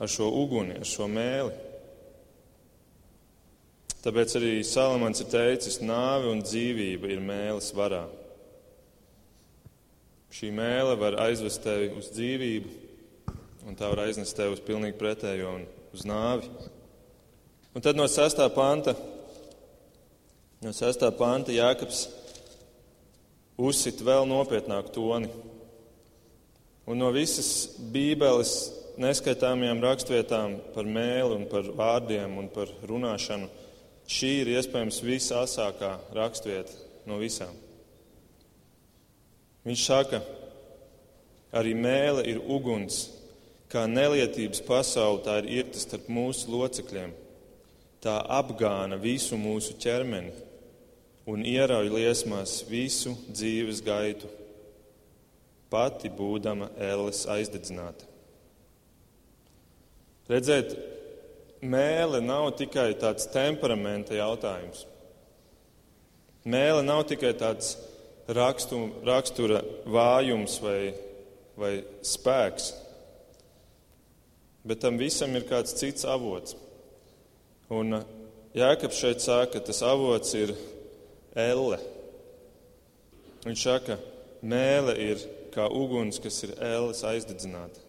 [0.00, 1.52] ar šo uguni, ar šo mēli.
[4.06, 8.04] Tāpēc arī Salamans ir teicis, nāve un dzīvība ir mēlis varā.
[10.36, 12.70] Šī mēle var aizvest tevi uz dzīvību,
[13.66, 16.50] un tā var aiznest tevi uz pilnīgi pretējo un uz nāvi.
[17.76, 18.54] Un tad no 6.
[18.54, 18.94] panta,
[20.64, 21.02] no 6.
[21.18, 22.06] panta Jākaps
[23.60, 25.28] uzsit vēl nopietnāku toni.
[26.88, 27.50] Un no visas
[27.92, 28.52] Bībeles
[28.96, 33.50] neskaitāmajām rakstvietām par mēli un par vārdiem un par runāšanu,
[34.08, 36.80] šī ir iespējams visāsākā rakstvieta
[37.12, 37.52] no visām.
[39.68, 40.22] Viņš saka,
[41.52, 43.10] arī mēle ir uguns,
[43.68, 47.12] kā nelietības pasaule, tā ir irta starp mūsu locekļiem
[48.04, 50.34] tā apgāna visu mūsu ķermeni
[51.26, 54.28] un ierauj liesmās visu dzīves gaitu,
[55.70, 58.06] pati būdama ēles aizdedzināta.
[60.30, 60.74] Redzēt,
[61.62, 64.84] mēle nav tikai tāds temperamenta jautājums.
[66.46, 67.74] Mēle nav tikai tāds
[68.30, 70.94] rakstu, rakstura vājums vai,
[71.58, 71.72] vai
[72.06, 72.70] spēks,
[74.66, 76.54] bet tam visam ir kāds cits avots.
[77.74, 78.04] Un uh,
[78.56, 80.54] Jēkabs šeit saka, ka tas avots ir
[81.36, 81.80] elle.
[83.46, 83.98] Viņš saka,
[84.40, 85.24] mēle ir
[85.54, 87.82] kā uguns, kas ir elles aizdedzināta.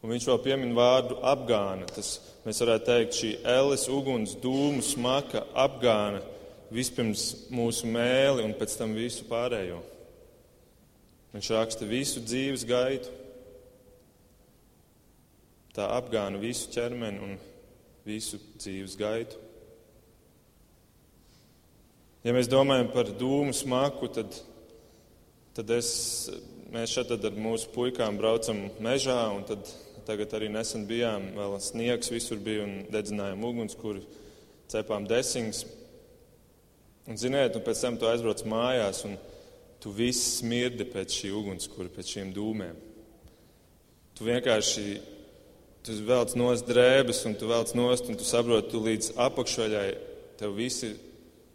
[0.00, 1.88] Un viņš vēl piemin vārdu apgāna.
[1.92, 2.14] Tas,
[2.46, 6.22] mēs varētu teikt, šī elles uguns, dūmu smaka apgāna
[6.70, 9.80] vispirms mūsu mēli un pēc tam visu pārējo.
[11.34, 13.12] Viņš raksta visu dzīves gaitu.
[15.74, 17.36] Tā apgāna visu ķermeni un
[18.06, 19.38] visu dzīves gaitu.
[22.24, 24.34] Ja mēs domājam par dūmu smaku, tad,
[25.56, 25.92] tad es,
[26.72, 29.70] mēs šeit ar mūsu puikām braucam mežā, un tad,
[30.04, 34.04] tagad arī nesen bijām, vēl sniegs visur bija un dedzinājām ugunskura,
[34.68, 35.64] cepām desings.
[37.08, 39.16] Un, ziniet, un pēc tam tu aizbrauc mājās, un
[39.80, 42.76] tu viss smirdi pēc šī ugunskura, pēc šiem dūmiem.
[44.12, 44.84] Tu vienkārši
[45.86, 49.88] Tu velc nost drēbes, un tu velc nost, un tu saproti, tu līdz apakšveļai
[50.40, 50.92] tev visi,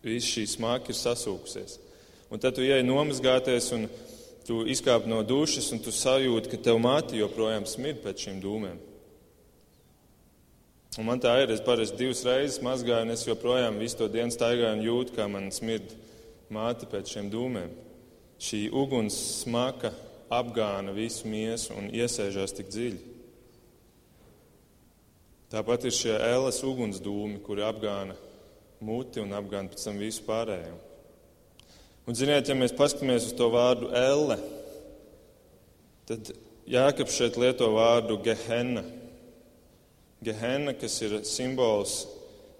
[0.05, 1.77] visi šī smaka ir sasūkusies.
[2.33, 3.85] Un tad tu ieej nomazgāties, un
[4.45, 8.81] tu izkāp no dušas, un tu sajūti, ka tev mati joprojām smird pēc šīm dūmēm.
[10.95, 14.33] Un man tā ir, es parasti divas reizes mazgāju, un es joprojām visu to dienu
[14.33, 15.91] staigāju un jūtu, kā man smird
[16.53, 17.73] māte pēc šiem dūmēm.
[18.41, 19.91] Šī uguns smaka
[20.33, 23.14] apgāna visu miesu un iesēžās tik dziļi.
[25.55, 28.17] Tāpat ir šie ēles ugunsdūmi, kuri apgāna
[28.83, 30.73] muti un apgāna pēc tam visu pārējo.
[32.03, 34.35] Un, ziniet, ja mēs paskatāmies uz to vārdu elle,
[36.09, 36.33] tad
[36.65, 38.81] Jākaps šeit lieto vārdu gehenna.
[40.25, 41.99] Gehenna, kas ir simbols,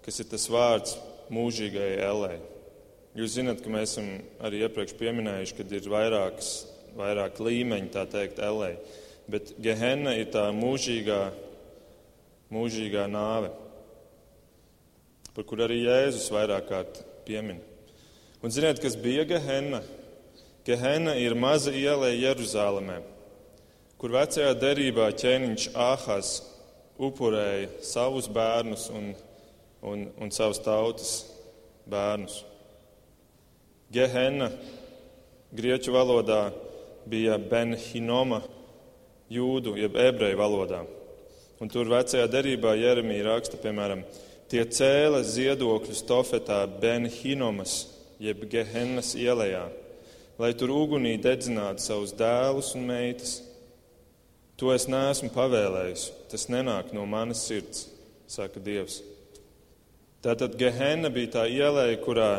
[0.06, 0.96] kas ir tas vārds
[1.34, 2.36] mūžīgajai ellē.
[3.18, 6.52] Jūs zināt, ka mēs esam arī iepriekš pieminējuši, ka ir vairākas,
[6.96, 8.76] vairāk līmeņi, tā teikt, ellē.
[9.28, 11.24] Bet Gehenna ir tā mūžīgā,
[12.56, 13.52] mūžīgā nāve,
[15.36, 17.60] par kur arī Jēzus vairāk kārt piemin.
[18.44, 19.82] Un ziniet, kas bija Gehenna?
[20.66, 23.00] Gehenna ir maza iela Jeruzālēmē,
[24.02, 26.32] kur vecajā derībā ķēniņš Āhās
[26.98, 29.12] upurēja savus bērnus un,
[29.86, 31.14] un, un savus tautas
[31.90, 32.42] bērnus.
[33.94, 34.50] Gehenna
[35.56, 36.50] grieķu valodā
[37.06, 38.42] bija Benhinoma
[39.32, 40.82] jūdu, jeb ebreju valodā.
[41.64, 44.02] Un tur vecajā derībā Jeremija raksta, piemēram,
[44.52, 47.86] tie cēla ziedokļus Tofetā Benhinomas,
[48.20, 49.64] jeb Gehennas ielējā,
[50.40, 53.38] lai tur ugunī dedzinātu savus dēlus un meitas.
[54.60, 57.88] To es neesmu pavēlējis, tas nenāk no manas sirds,
[58.28, 59.02] saka Dievs.
[60.24, 62.30] Tātad Gehenna bija tā ielēja, kurā,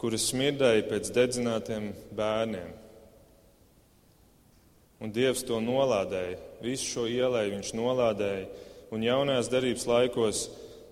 [0.00, 2.79] kuras smirdēja pēc dedzinātiem bērniem.
[5.00, 6.38] Un Dievs to nolādēja.
[6.60, 8.48] Visu šo ielēju viņš nolādēja.
[8.92, 10.42] Un jaunajās darbības laikos,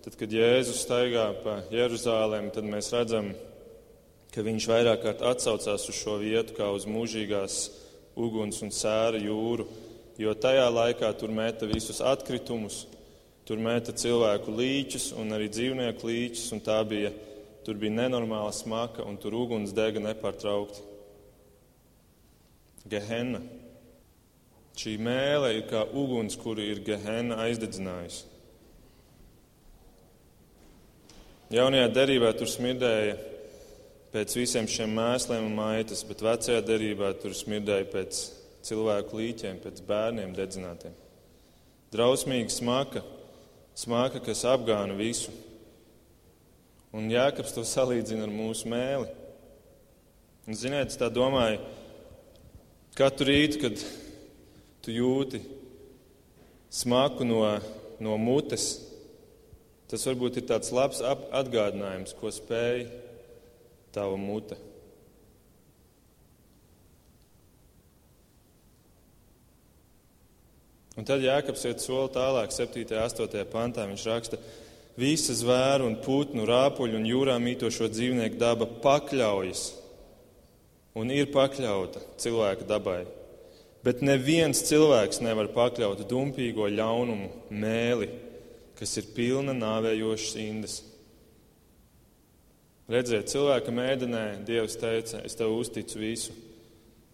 [0.05, 3.33] tad, kad Jēzus staigā pa Jeruzālēm, tad mēs redzam,
[4.33, 7.59] ka viņš vairāk kārt atsaucās uz šo vietu kā uz mūžīgās
[8.19, 9.67] uguns un sēra jūru,
[10.19, 12.87] jo tajā laikā tur meta visus atkritumus,
[13.49, 17.15] Tur mēta cilvēku līķus un arī dzīvnieku līķus, un tā bija,
[17.65, 20.83] tur bija nenormāla smaka, un tur uguns dega nepārtraukti.
[22.93, 23.41] Gehenna.
[24.79, 28.25] Šī mēlē ir kā uguns, kuru ir Gehenna aizdedzinājusi.
[31.51, 33.17] Jaunajā derībā tur smirdēja
[34.13, 38.25] pēc visiem šiem mēsliem un maitas, bet vecajā derībā tur smirdēja pēc
[38.69, 40.95] cilvēku līķiem, pēc bērniem dedzinātiem.
[41.93, 43.03] Drausmīga smaka
[43.79, 45.33] smaka, kas apgāna visu.
[46.95, 49.09] Un Jēkabs to salīdzina ar mūsu mēli.
[50.49, 51.61] Un, ziniet, es tā domāju,
[52.97, 53.83] katru rītu, kad
[54.85, 55.41] tu jūti
[56.71, 57.43] smaku no,
[58.01, 58.69] no mutes,
[59.89, 62.87] tas varbūt ir tāds labs atgādinājums, ko spēj
[63.95, 64.59] tava mute.
[70.99, 72.83] Un tad Jānis iet soli tālāk, 7.
[72.83, 73.45] un 8.
[73.53, 73.85] pantā.
[73.87, 79.69] Viņš raksta, ka visa zvēru un putnu, rāpuļu un jūrā mītošo dzīvnieku daba pakļaujas
[80.99, 83.05] un ir pakļauta cilvēka dabai.
[83.87, 88.11] Bet neviens cilvēks nevar pakļaut dumpīgo ļaunumu mēli,
[88.79, 90.77] kas ir pilna nāvējošas indas.
[92.89, 96.35] Redziet, cilvēka mēdenē Dievs teica, es tev uzticu visu.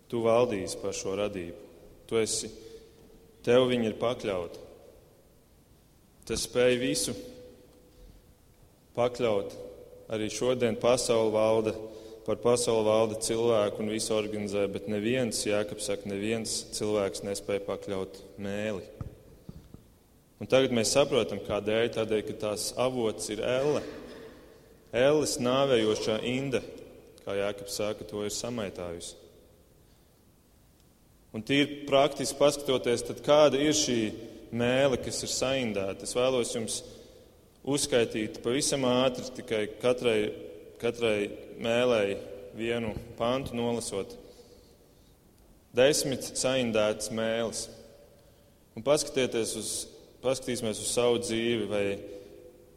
[0.08, 1.62] Tu valdīsi par šo radību.
[2.06, 2.50] Tu esi
[3.44, 4.60] Tev viņi ir pakļauti.
[6.24, 7.12] Tas spēj visu
[8.96, 9.52] pakļaut.
[10.14, 11.74] Arī šodien pasauli valda,
[12.24, 18.20] par pasauli valda cilvēku un visu organizē, bet neviens, Jākaps saka, neviens cilvēks nespēja pakļaut
[18.40, 18.84] mēli.
[20.40, 21.90] Un tagad mēs saprotam, kādēļ.
[21.94, 23.84] Tādēļ, ka tās avots ir elle.
[24.94, 26.62] Elles nāvējošā inde,
[27.24, 29.20] kā Jākaps saka, to ir samaitājusi.
[31.34, 33.98] Un tīri praktiski paskatoties, kāda ir šī
[34.54, 36.06] mēle, kas ir saindēta.
[36.06, 36.80] Es vēlos jums
[37.64, 40.18] uzskaitīt pavisam ātri, tikai katrai,
[40.80, 41.30] katrai
[41.62, 42.18] mēlēji
[42.56, 44.14] vienu pantu nolasot.
[45.74, 47.66] Desmit saindētas mēlis.
[48.74, 49.72] Un paskatieties uz,
[50.22, 51.84] paskatīsimies uz savu dzīvi, vai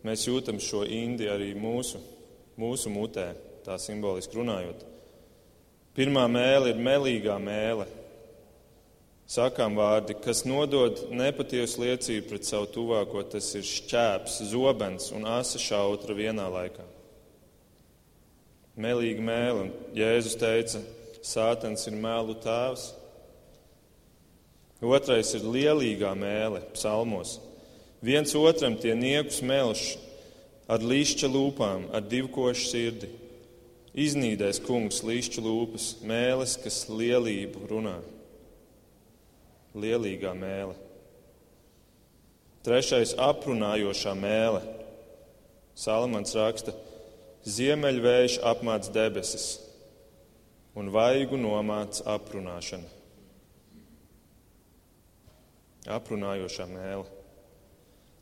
[0.05, 2.01] mēs jūtam šo indi arī mūsu,
[2.57, 3.31] mūsu mutē,
[3.65, 4.85] tā simboliski runājot.
[5.97, 7.87] Pirmā mēle ir melīgā mēle
[9.27, 15.59] sakām vārdi, kas nodod nepatiesu liecību pret savu tuvāko, tas ir šķēps, zobens un asa
[15.61, 16.85] šautra vienā laikā.
[18.77, 20.83] Melīgi mēli, un Jēzus teica,
[21.25, 22.91] Sātans ir mēlu tēvs.
[24.85, 27.39] Otrais ir lielīgā mēle, psalmos.
[28.05, 29.87] Viens otram tie niekus melš
[30.69, 33.09] ar līšķa lūpām, ar divkošu sirdi.
[33.97, 37.97] Iznīdēs kungs līšķa lūpas, mēles, kas lielību runā
[39.77, 40.75] lielīgā mēle.
[42.65, 44.61] Trešais- aprunājošā mēle.
[45.77, 46.73] Salamans raksta,
[47.47, 49.57] Ziemeļvējš apmāc debesis
[50.77, 52.89] un vaigu nomāc aprunāšana.
[55.87, 57.05] Aprunājošā mēle.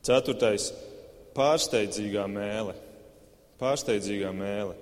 [0.06, 0.70] Ceturtais-
[1.38, 2.76] pārsteidzīgā mēle.
[3.60, 4.76] Pārsteidzīgā mēle.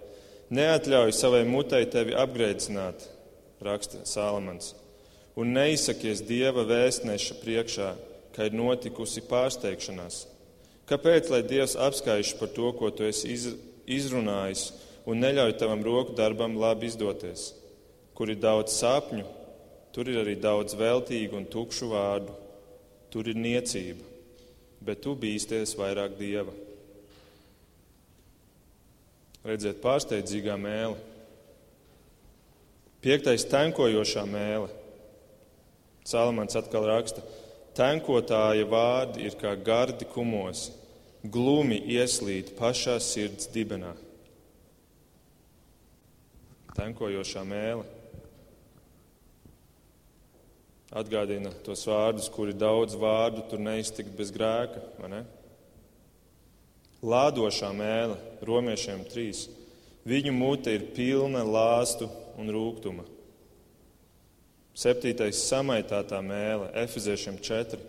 [0.52, 3.08] Neatļauj savai mutei tevi apgrēcināt,
[3.64, 4.74] raksta Salamans
[5.40, 7.90] un neizsakies Dieva vēstneša priekšā,
[8.36, 10.26] ka ir notikusi pārsteigšanās.
[10.90, 13.34] Kāpēc, lai Dievs apskaiž par to, ko tu esi
[13.90, 14.72] izrunājis,
[15.10, 17.52] un neļauj tavam roku darbam labi izdoties?
[18.14, 19.26] Kur ir daudz sapņu,
[19.94, 22.36] tur ir arī daudz veltīgu un tukšu vārdu.
[23.14, 24.06] Tur ir niecība,
[24.82, 26.54] bet tu bīsties vairāk dieva.
[29.44, 30.96] Redziet, pārsteidzīgā mēlē.
[33.04, 34.70] Piektais tenkojošā mēlē.
[36.08, 37.22] Salamans atkal raksta,
[37.76, 40.72] tenkotāja vārdi ir kā gardi kumosi,
[41.24, 43.94] glumi ieslīd pašā sirds dibenā.
[46.74, 47.86] Tenkojošā mēlē
[50.94, 54.84] atgādina tos vārdus, kuri daudz vārdu tur neiztikt bez grēka.
[55.10, 55.24] Ne?
[57.04, 59.48] Lādošā mēlē, romiešiem trīs.
[60.08, 62.10] Viņu mute ir pilna lāstu
[62.40, 63.08] un rūkuma.
[64.78, 67.80] Septītais samaitātā mēlē, Efeziešiem 4.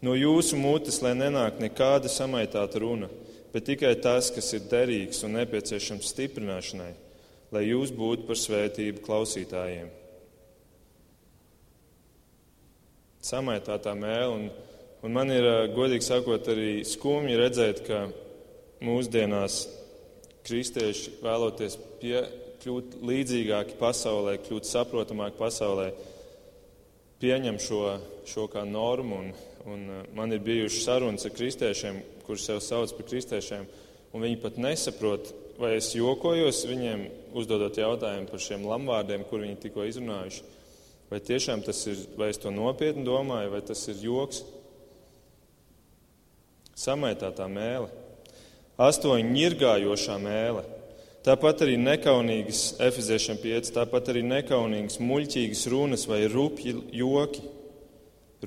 [0.00, 3.10] No jūsu mutes, lai nenāk nekāda samaitāta runa,
[3.52, 6.92] bet tikai tas, kas ir derīgs un nepieciešams stiprināšanai,
[7.52, 9.90] lai jūs būtu par svētību klausītājiem.
[13.20, 14.46] Samaitātā mēlē, un,
[15.04, 15.44] un man ir,
[15.76, 18.06] godīgi sakot, arī skumji redzēt, ka
[18.80, 19.66] mūsdienās
[20.48, 22.22] kristieši vēloties pie,
[22.64, 25.90] kļūt līdzīgāki pasaulē, kļūt saprotamāki pasaulē,
[27.20, 27.84] pieņem šo,
[28.28, 29.20] šo kā normu.
[29.20, 29.32] Un,
[29.68, 33.66] un uh, man ir bijušas sarunas ar kristiešiem, kurus sev sauc par kristiešiem,
[34.12, 37.04] un viņi pat nesaprot, vai es jokojos viņiem,
[37.36, 40.42] uzdodot jautājumu par šiem lamvārdiem, kur viņi tikko izrunājuši.
[41.10, 44.44] Vai tiešām tas ir, vai es to nopietni domāju, vai tas ir joks?
[46.78, 47.90] Samaitā tā mēle,
[48.80, 50.62] astoņu ņirgājošā mēle
[51.20, 57.42] Tāpat arī nekaunīgas, efeziešiem 5, tāpat arī nekaunīgas, muļķīgas runas vai rupji joki.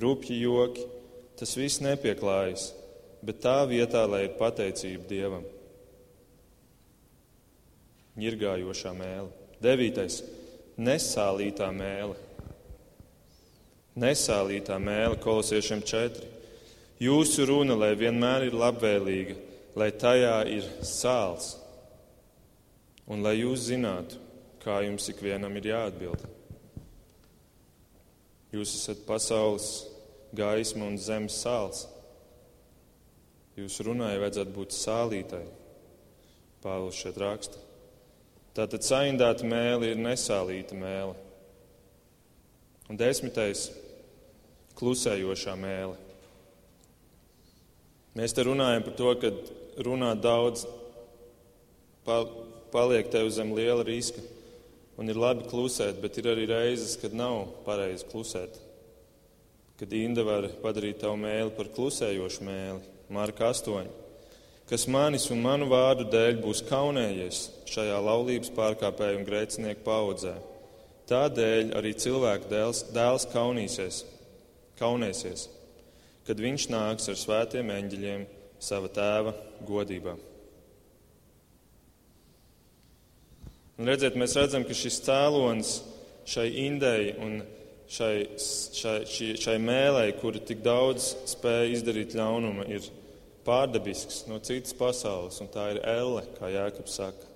[0.02, 0.88] Rupji joki.
[1.34, 2.68] Tas viss nepieklājas,
[3.24, 5.46] bet tā vietā, lai ir pateicība Dievam.
[8.20, 9.32] Nirgājošā mēle.
[9.62, 10.20] Devītais.
[10.78, 12.14] Nesālītā mēle.
[13.98, 16.30] Nesālītā mēle kolosiešiem 4.
[17.02, 19.34] Jūsu runa, lai vienmēr ir labvēlīga,
[19.78, 21.56] lai tajā ir sāls
[23.10, 24.20] un lai jūs zinātu,
[24.62, 26.22] kā jums ikvienam ir jāatbild.
[28.54, 29.66] Jūs esat pasaules
[30.36, 31.84] gaisma un zemes sāls.
[33.54, 35.44] Jūsu runai vajadzētu būt sālītai.
[36.64, 37.60] Pāvils šeit raksta.
[38.54, 41.14] Tātad saindēta mēle ir nesālīta mēle.
[42.90, 43.68] Un desmitais-
[44.78, 45.96] klusējošā mēle.
[48.14, 49.30] Mēs te runājam par to, ka
[49.82, 50.66] runā daudz
[52.04, 54.22] paliek tev zem liela riska.
[54.98, 58.63] Un ir labi klusēt, bet ir arī reizes, kad nav pareizi klusēt.
[59.74, 63.88] Kad Inda var padarīt tavu mēli par klusējošu mēli, Marka 8.
[64.70, 70.36] Kas manis un manu vārdu dēļ būs kaunējies šajā laulības pārkāpēju un grēcinieku paudzē.
[71.10, 73.98] Tādēļ arī cilvēka dēls, dēls kaunīsies,
[74.78, 75.48] kaunēsies,
[76.24, 78.24] kad viņš nāks ar svētiem eņģeļiem
[78.62, 79.34] sava tēva
[79.68, 80.14] godībā.
[83.74, 85.74] Un redziet, mēs redzam, ka šis cēlonis
[86.30, 87.40] šai indei un
[87.90, 92.88] šai, šai, šai, šai mēlei, kura tik daudz spēja izdarīt ļaunumu, ir
[93.44, 97.30] pārdabisks no citas pasaules, un tā ir elle, kā Jēkabs saka.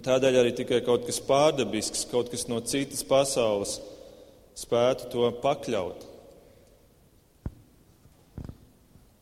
[0.00, 3.76] Tādēļ arī tikai kaut kas pārdabisks, kaut kas no citas pasaules
[4.58, 6.06] spētu to pakļaut.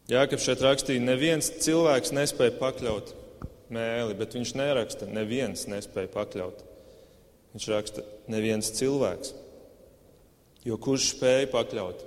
[0.08, 3.10] Jēkabs šeit rakstīja, neviens cilvēks nespēja pakļaut
[3.74, 6.62] mēli, bet viņš neraksta, neviens nespēja pakļaut.
[7.52, 9.34] Viņš raksta, neviens cilvēks.
[10.66, 12.04] Jo kurš spēja pakļaut?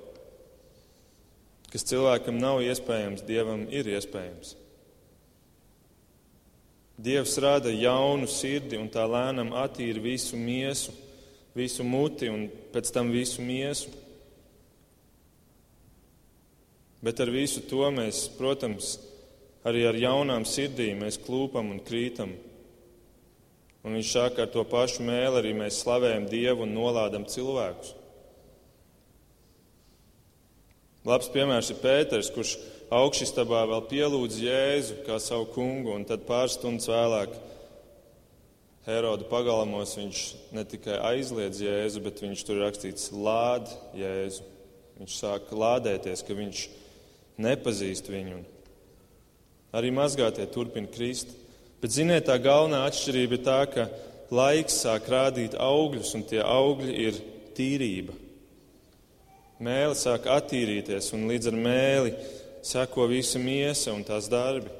[1.71, 4.57] Kas cilvēkam nav iespējams, dievam ir iespējams.
[7.01, 10.91] Dievs rada jaunu sirdi un tā lēnām attīra visu miesu,
[11.57, 13.89] visu muti un pēc tam visu miesu.
[17.01, 18.99] Bet ar visu to mēs, protams,
[19.61, 22.33] Arī ar jaunām sirdīm mēs klūpam un krītam.
[23.85, 27.93] Un viņš saka, ar to pašu mēli arī mēs slavējam Dievu un nolādam cilvēkus.
[31.01, 32.57] Labs piemērs ir Pēters, kurš
[32.93, 37.33] augšstabā vēl pielūdz Jēzu kā savu kungu, un tad pāris stundas vēlāk
[38.85, 40.21] Heroda pagalmos viņš
[40.53, 44.45] ne tikai aizliedz Jēzu, bet viņš tur rakstīts lād Jēzu.
[45.01, 46.63] Viņš sāk lādēties, ka viņš
[47.41, 48.43] nepazīst viņu.
[49.73, 51.33] Arī mazgātie turpina krist.
[51.81, 53.87] Bet, ziniet, tā galvenā atšķirība ir tā, ka
[54.29, 57.17] laiks sāk rādīt augļus, un tie augļi ir
[57.57, 58.13] tīrība.
[59.61, 62.13] Mēli sāk attīrīties, un līdz ar mēli
[62.65, 64.71] seko visa miesa un tās darbi.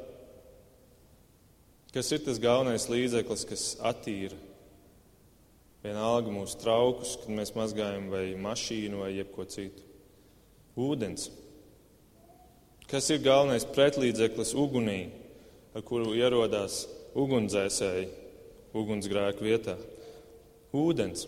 [1.93, 4.37] Kas ir tas galvenais līdzeklis, kas attīra
[5.83, 9.85] vienalga mūsu traukus, kad mēs mazgājam vai mašīnu vai jebko citu?
[10.79, 11.27] Ūdens.
[12.89, 15.11] Kas ir galvenais pretlīdzeklis ugunī,
[15.75, 18.09] ar kuru ierodās ugunsdzēsēji
[18.81, 19.77] ugunsgrēku vietā?
[20.73, 21.27] Ūdens.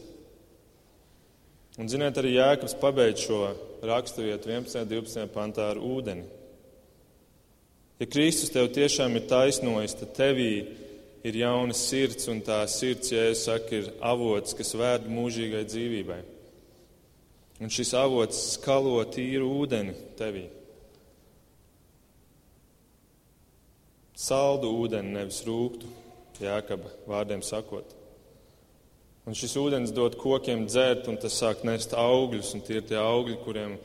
[1.73, 3.37] Un, ziniet, arī Jēkabs pabeidz šo
[3.81, 4.83] raksturvietu 11.
[4.83, 5.23] un 12.
[5.33, 6.27] pantā ar ūdeni.
[7.97, 10.51] Ja Kristus tev tiešām ir taisnojis, tad tevī
[11.25, 16.19] ir jauna sirds, un tā sirds, ja es saku, ir avots, kas vēd mūžīgai dzīvībai.
[17.65, 20.45] Un šis avots skalo tīru ūdeni tevī.
[24.13, 25.89] Saldu ūdeni, nevis rūktu,
[26.43, 28.02] Jēkaba vārdiem sakot.
[29.23, 32.99] Un šis ūdens dod kokiem dzert, un tas sāk nest augļus, un tie ir tie
[32.99, 33.77] augļi, kuriem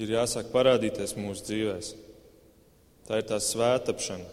[0.00, 2.06] ir jāsāk parādīties mūsu dzīvēm.
[3.06, 4.32] Tā ir tā svētapšana.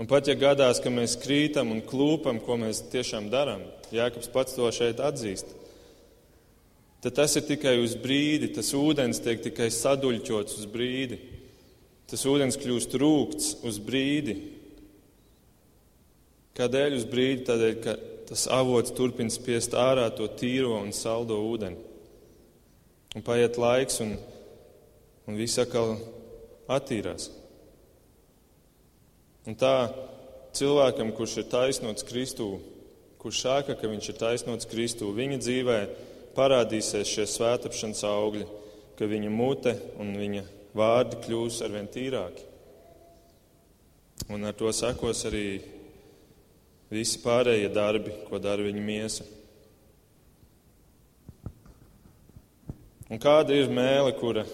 [0.00, 4.54] Un pat ja gadās, ka mēs krītam un klūpam, ko mēs tiešām darām, Jēkabs pats
[4.56, 5.50] to šeit atzīst,
[7.04, 11.18] tad tas ir tikai uz brīdi, tas ūdens tiek tikai saduļķots uz brīdi.
[12.10, 14.34] Tas ūdens kļūst rūkts uz brīdi,
[16.58, 17.44] Kādēļ uz brīdi?
[17.46, 17.94] Tādēļ, ka
[18.30, 21.78] tas avots turpina spiest ārā to tīro un saldo ūdeni.
[23.18, 24.14] Un paiet laiks, un,
[25.26, 25.96] un viss atkal
[26.70, 27.30] attīrās.
[29.50, 29.90] Un tā
[30.54, 32.52] cilvēkam, kurš ir taisnots Kristū,
[33.20, 35.78] kurš saka, ka viņš ir taisnots Kristū, viņa dzīvē
[36.36, 38.46] parādīsies šie svētapšanas augļi,
[38.98, 40.44] ka viņa mute un viņa
[40.76, 42.46] vārdi kļūs arvien tīrāki.
[44.30, 45.44] Un ar to sekos arī
[46.90, 49.26] visi pārējie darbi, ko dara viņa miesa.
[53.10, 54.44] Un kāda ir mēle, kura,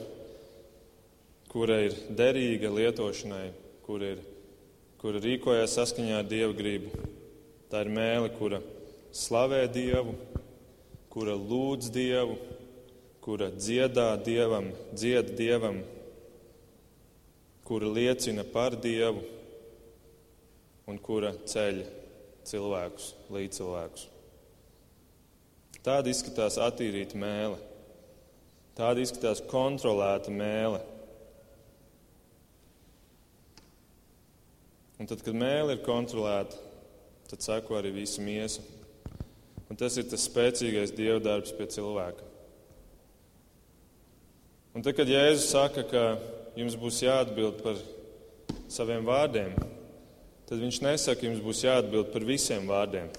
[1.52, 3.50] kura ir derīga lietošanai,
[3.84, 4.22] kura, ir,
[5.00, 6.92] kura rīkojas saskaņā ar dieva gribu?
[7.68, 8.62] Tā ir mēle, kura
[9.16, 10.14] slavē dievu,
[11.12, 12.38] kura lūdz dievu,
[13.24, 15.82] kura dziedā dievam, dzied dievam,
[17.66, 19.24] kura liecina par dievu
[20.86, 21.80] un kura ceļ
[22.46, 24.06] cilvēkus, līdzcilvēkus.
[25.86, 27.58] Tāda izskatās attīrīta mēle,
[28.78, 30.80] tāda izskatās kontrolēta mēle.
[34.96, 36.58] Un tad, kad mēle ir kontrolēta,
[37.30, 38.64] tad seko arī visa miesa.
[39.66, 42.24] Un tas ir tas spēcīgais dieva darbs pie cilvēka.
[44.76, 46.02] Un tad, kad Jēzus saka, ka
[46.58, 47.78] jums būs jāatbild par
[48.72, 49.54] saviem vārdiem,
[50.46, 53.10] tad viņš nesaka, jums būs jāatbild par visiem vārdiem.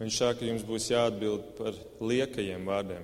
[0.00, 3.02] Viņš saka, jums būs jāatbild par liekajiem vārdiem.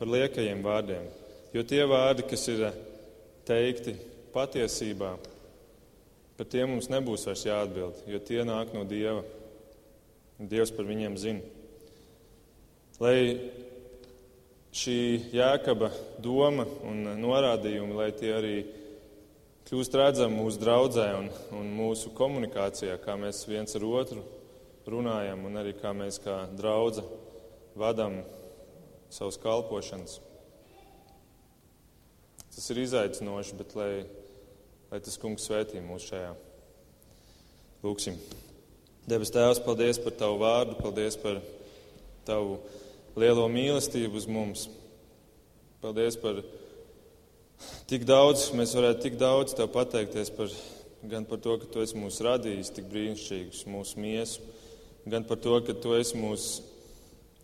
[0.00, 1.10] Par liekajiem vārdiem.
[1.52, 2.62] Jo tie vārdi, kas ir
[3.44, 3.96] teikti
[4.32, 5.16] patiesībā,
[6.38, 9.24] par tiem mums nebūs vairs jāatbild, jo tie nāk no Dieva.
[10.40, 11.42] Dievs par viņiem zina.
[13.00, 13.36] Lai
[14.72, 14.96] šī
[15.34, 15.90] jēkaba
[16.22, 18.54] doma un norādījumi, lai tie arī
[19.70, 24.24] kļūst redzama mūsu draudzē un, un mūsu komunikācijā, kā mēs viens ar otru
[24.90, 27.04] runājam un arī kā mēs kā draudzē
[27.78, 28.16] vadām
[29.14, 30.16] savus kalpošanas.
[32.50, 33.92] Tas ir izaicinoši, bet lai,
[34.90, 36.32] lai tas kungs svētī mūs šajā.
[37.86, 38.18] Lūksim.
[39.06, 41.38] Debes Tēvs, paldies par Tavu vārdu, paldies par
[42.26, 42.58] Tavu
[43.14, 44.66] lielo mīlestību uz mums.
[45.78, 46.42] Paldies par
[47.90, 50.52] Tik daudz, mēs varētu tik daudz tev pateikties par,
[51.10, 54.44] gan par to, ka tu esi mūs radījis tik brīnišķīgus, mūsu miesu,
[55.10, 56.44] gan par to, ka tu esi mūs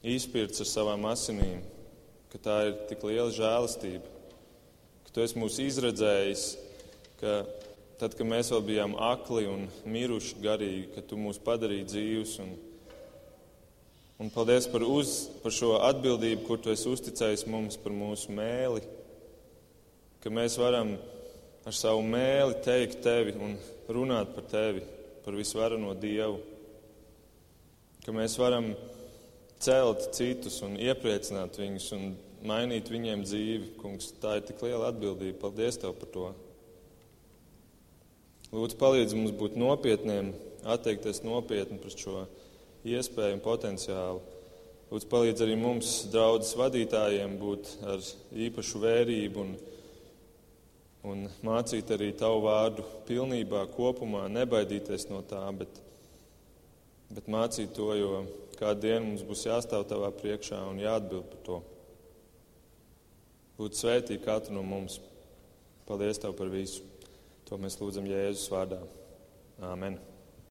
[0.06, 1.60] izpirts ar savām asinīm,
[2.32, 4.14] ka tā ir tik liela žēlastība,
[5.04, 6.46] ka tu esi mūs izredzējis,
[7.20, 7.38] ka
[8.00, 12.36] tad, kad mēs vēl bijām akli un miruši garīgi, ka tu mūs padarīji dzīvus.
[12.44, 12.54] Un,
[14.22, 18.95] un paldies par, uz, par šo atbildību, kur tu esi uzticējis mums par mūsu mēli
[20.26, 20.88] ka mēs varam
[21.62, 23.52] ar savu mēli teikt tevi un
[23.94, 24.80] runāt par tevi,
[25.22, 26.40] par visvarano Dievu.
[28.02, 28.72] Ka mēs varam
[29.62, 32.08] celt citus un iepriecināt viņus un
[32.42, 33.68] mainīt viņiem dzīvi.
[33.78, 35.38] Kungs, tā ir tik liela atbildība.
[35.44, 36.32] Paldies Tev par to.
[38.50, 40.32] Lūdzu, palīdz mums būt nopietniem,
[40.66, 42.24] atteikties nopietni par šo
[42.82, 44.26] iespēju un potenciālu.
[44.90, 48.02] Lūdzu, palīdz arī mums, draudzes vadītājiem, būt ar
[48.50, 49.56] īpašu vērību un
[51.06, 55.80] un mācīt arī tavu vārdu pilnībā, kopumā, nebaidīties no tā, bet,
[57.12, 58.24] bet mācīt to, jo
[58.58, 61.60] kādu dienu mums būs jāstāv tavā priekšā un jāatbild par to.
[63.56, 64.98] Lūdzu, svētī katru no mums.
[65.86, 66.82] Paldies Tev par visu.
[67.46, 68.82] To mēs lūdzam Jēzus vārdā.
[69.62, 70.00] Āmen!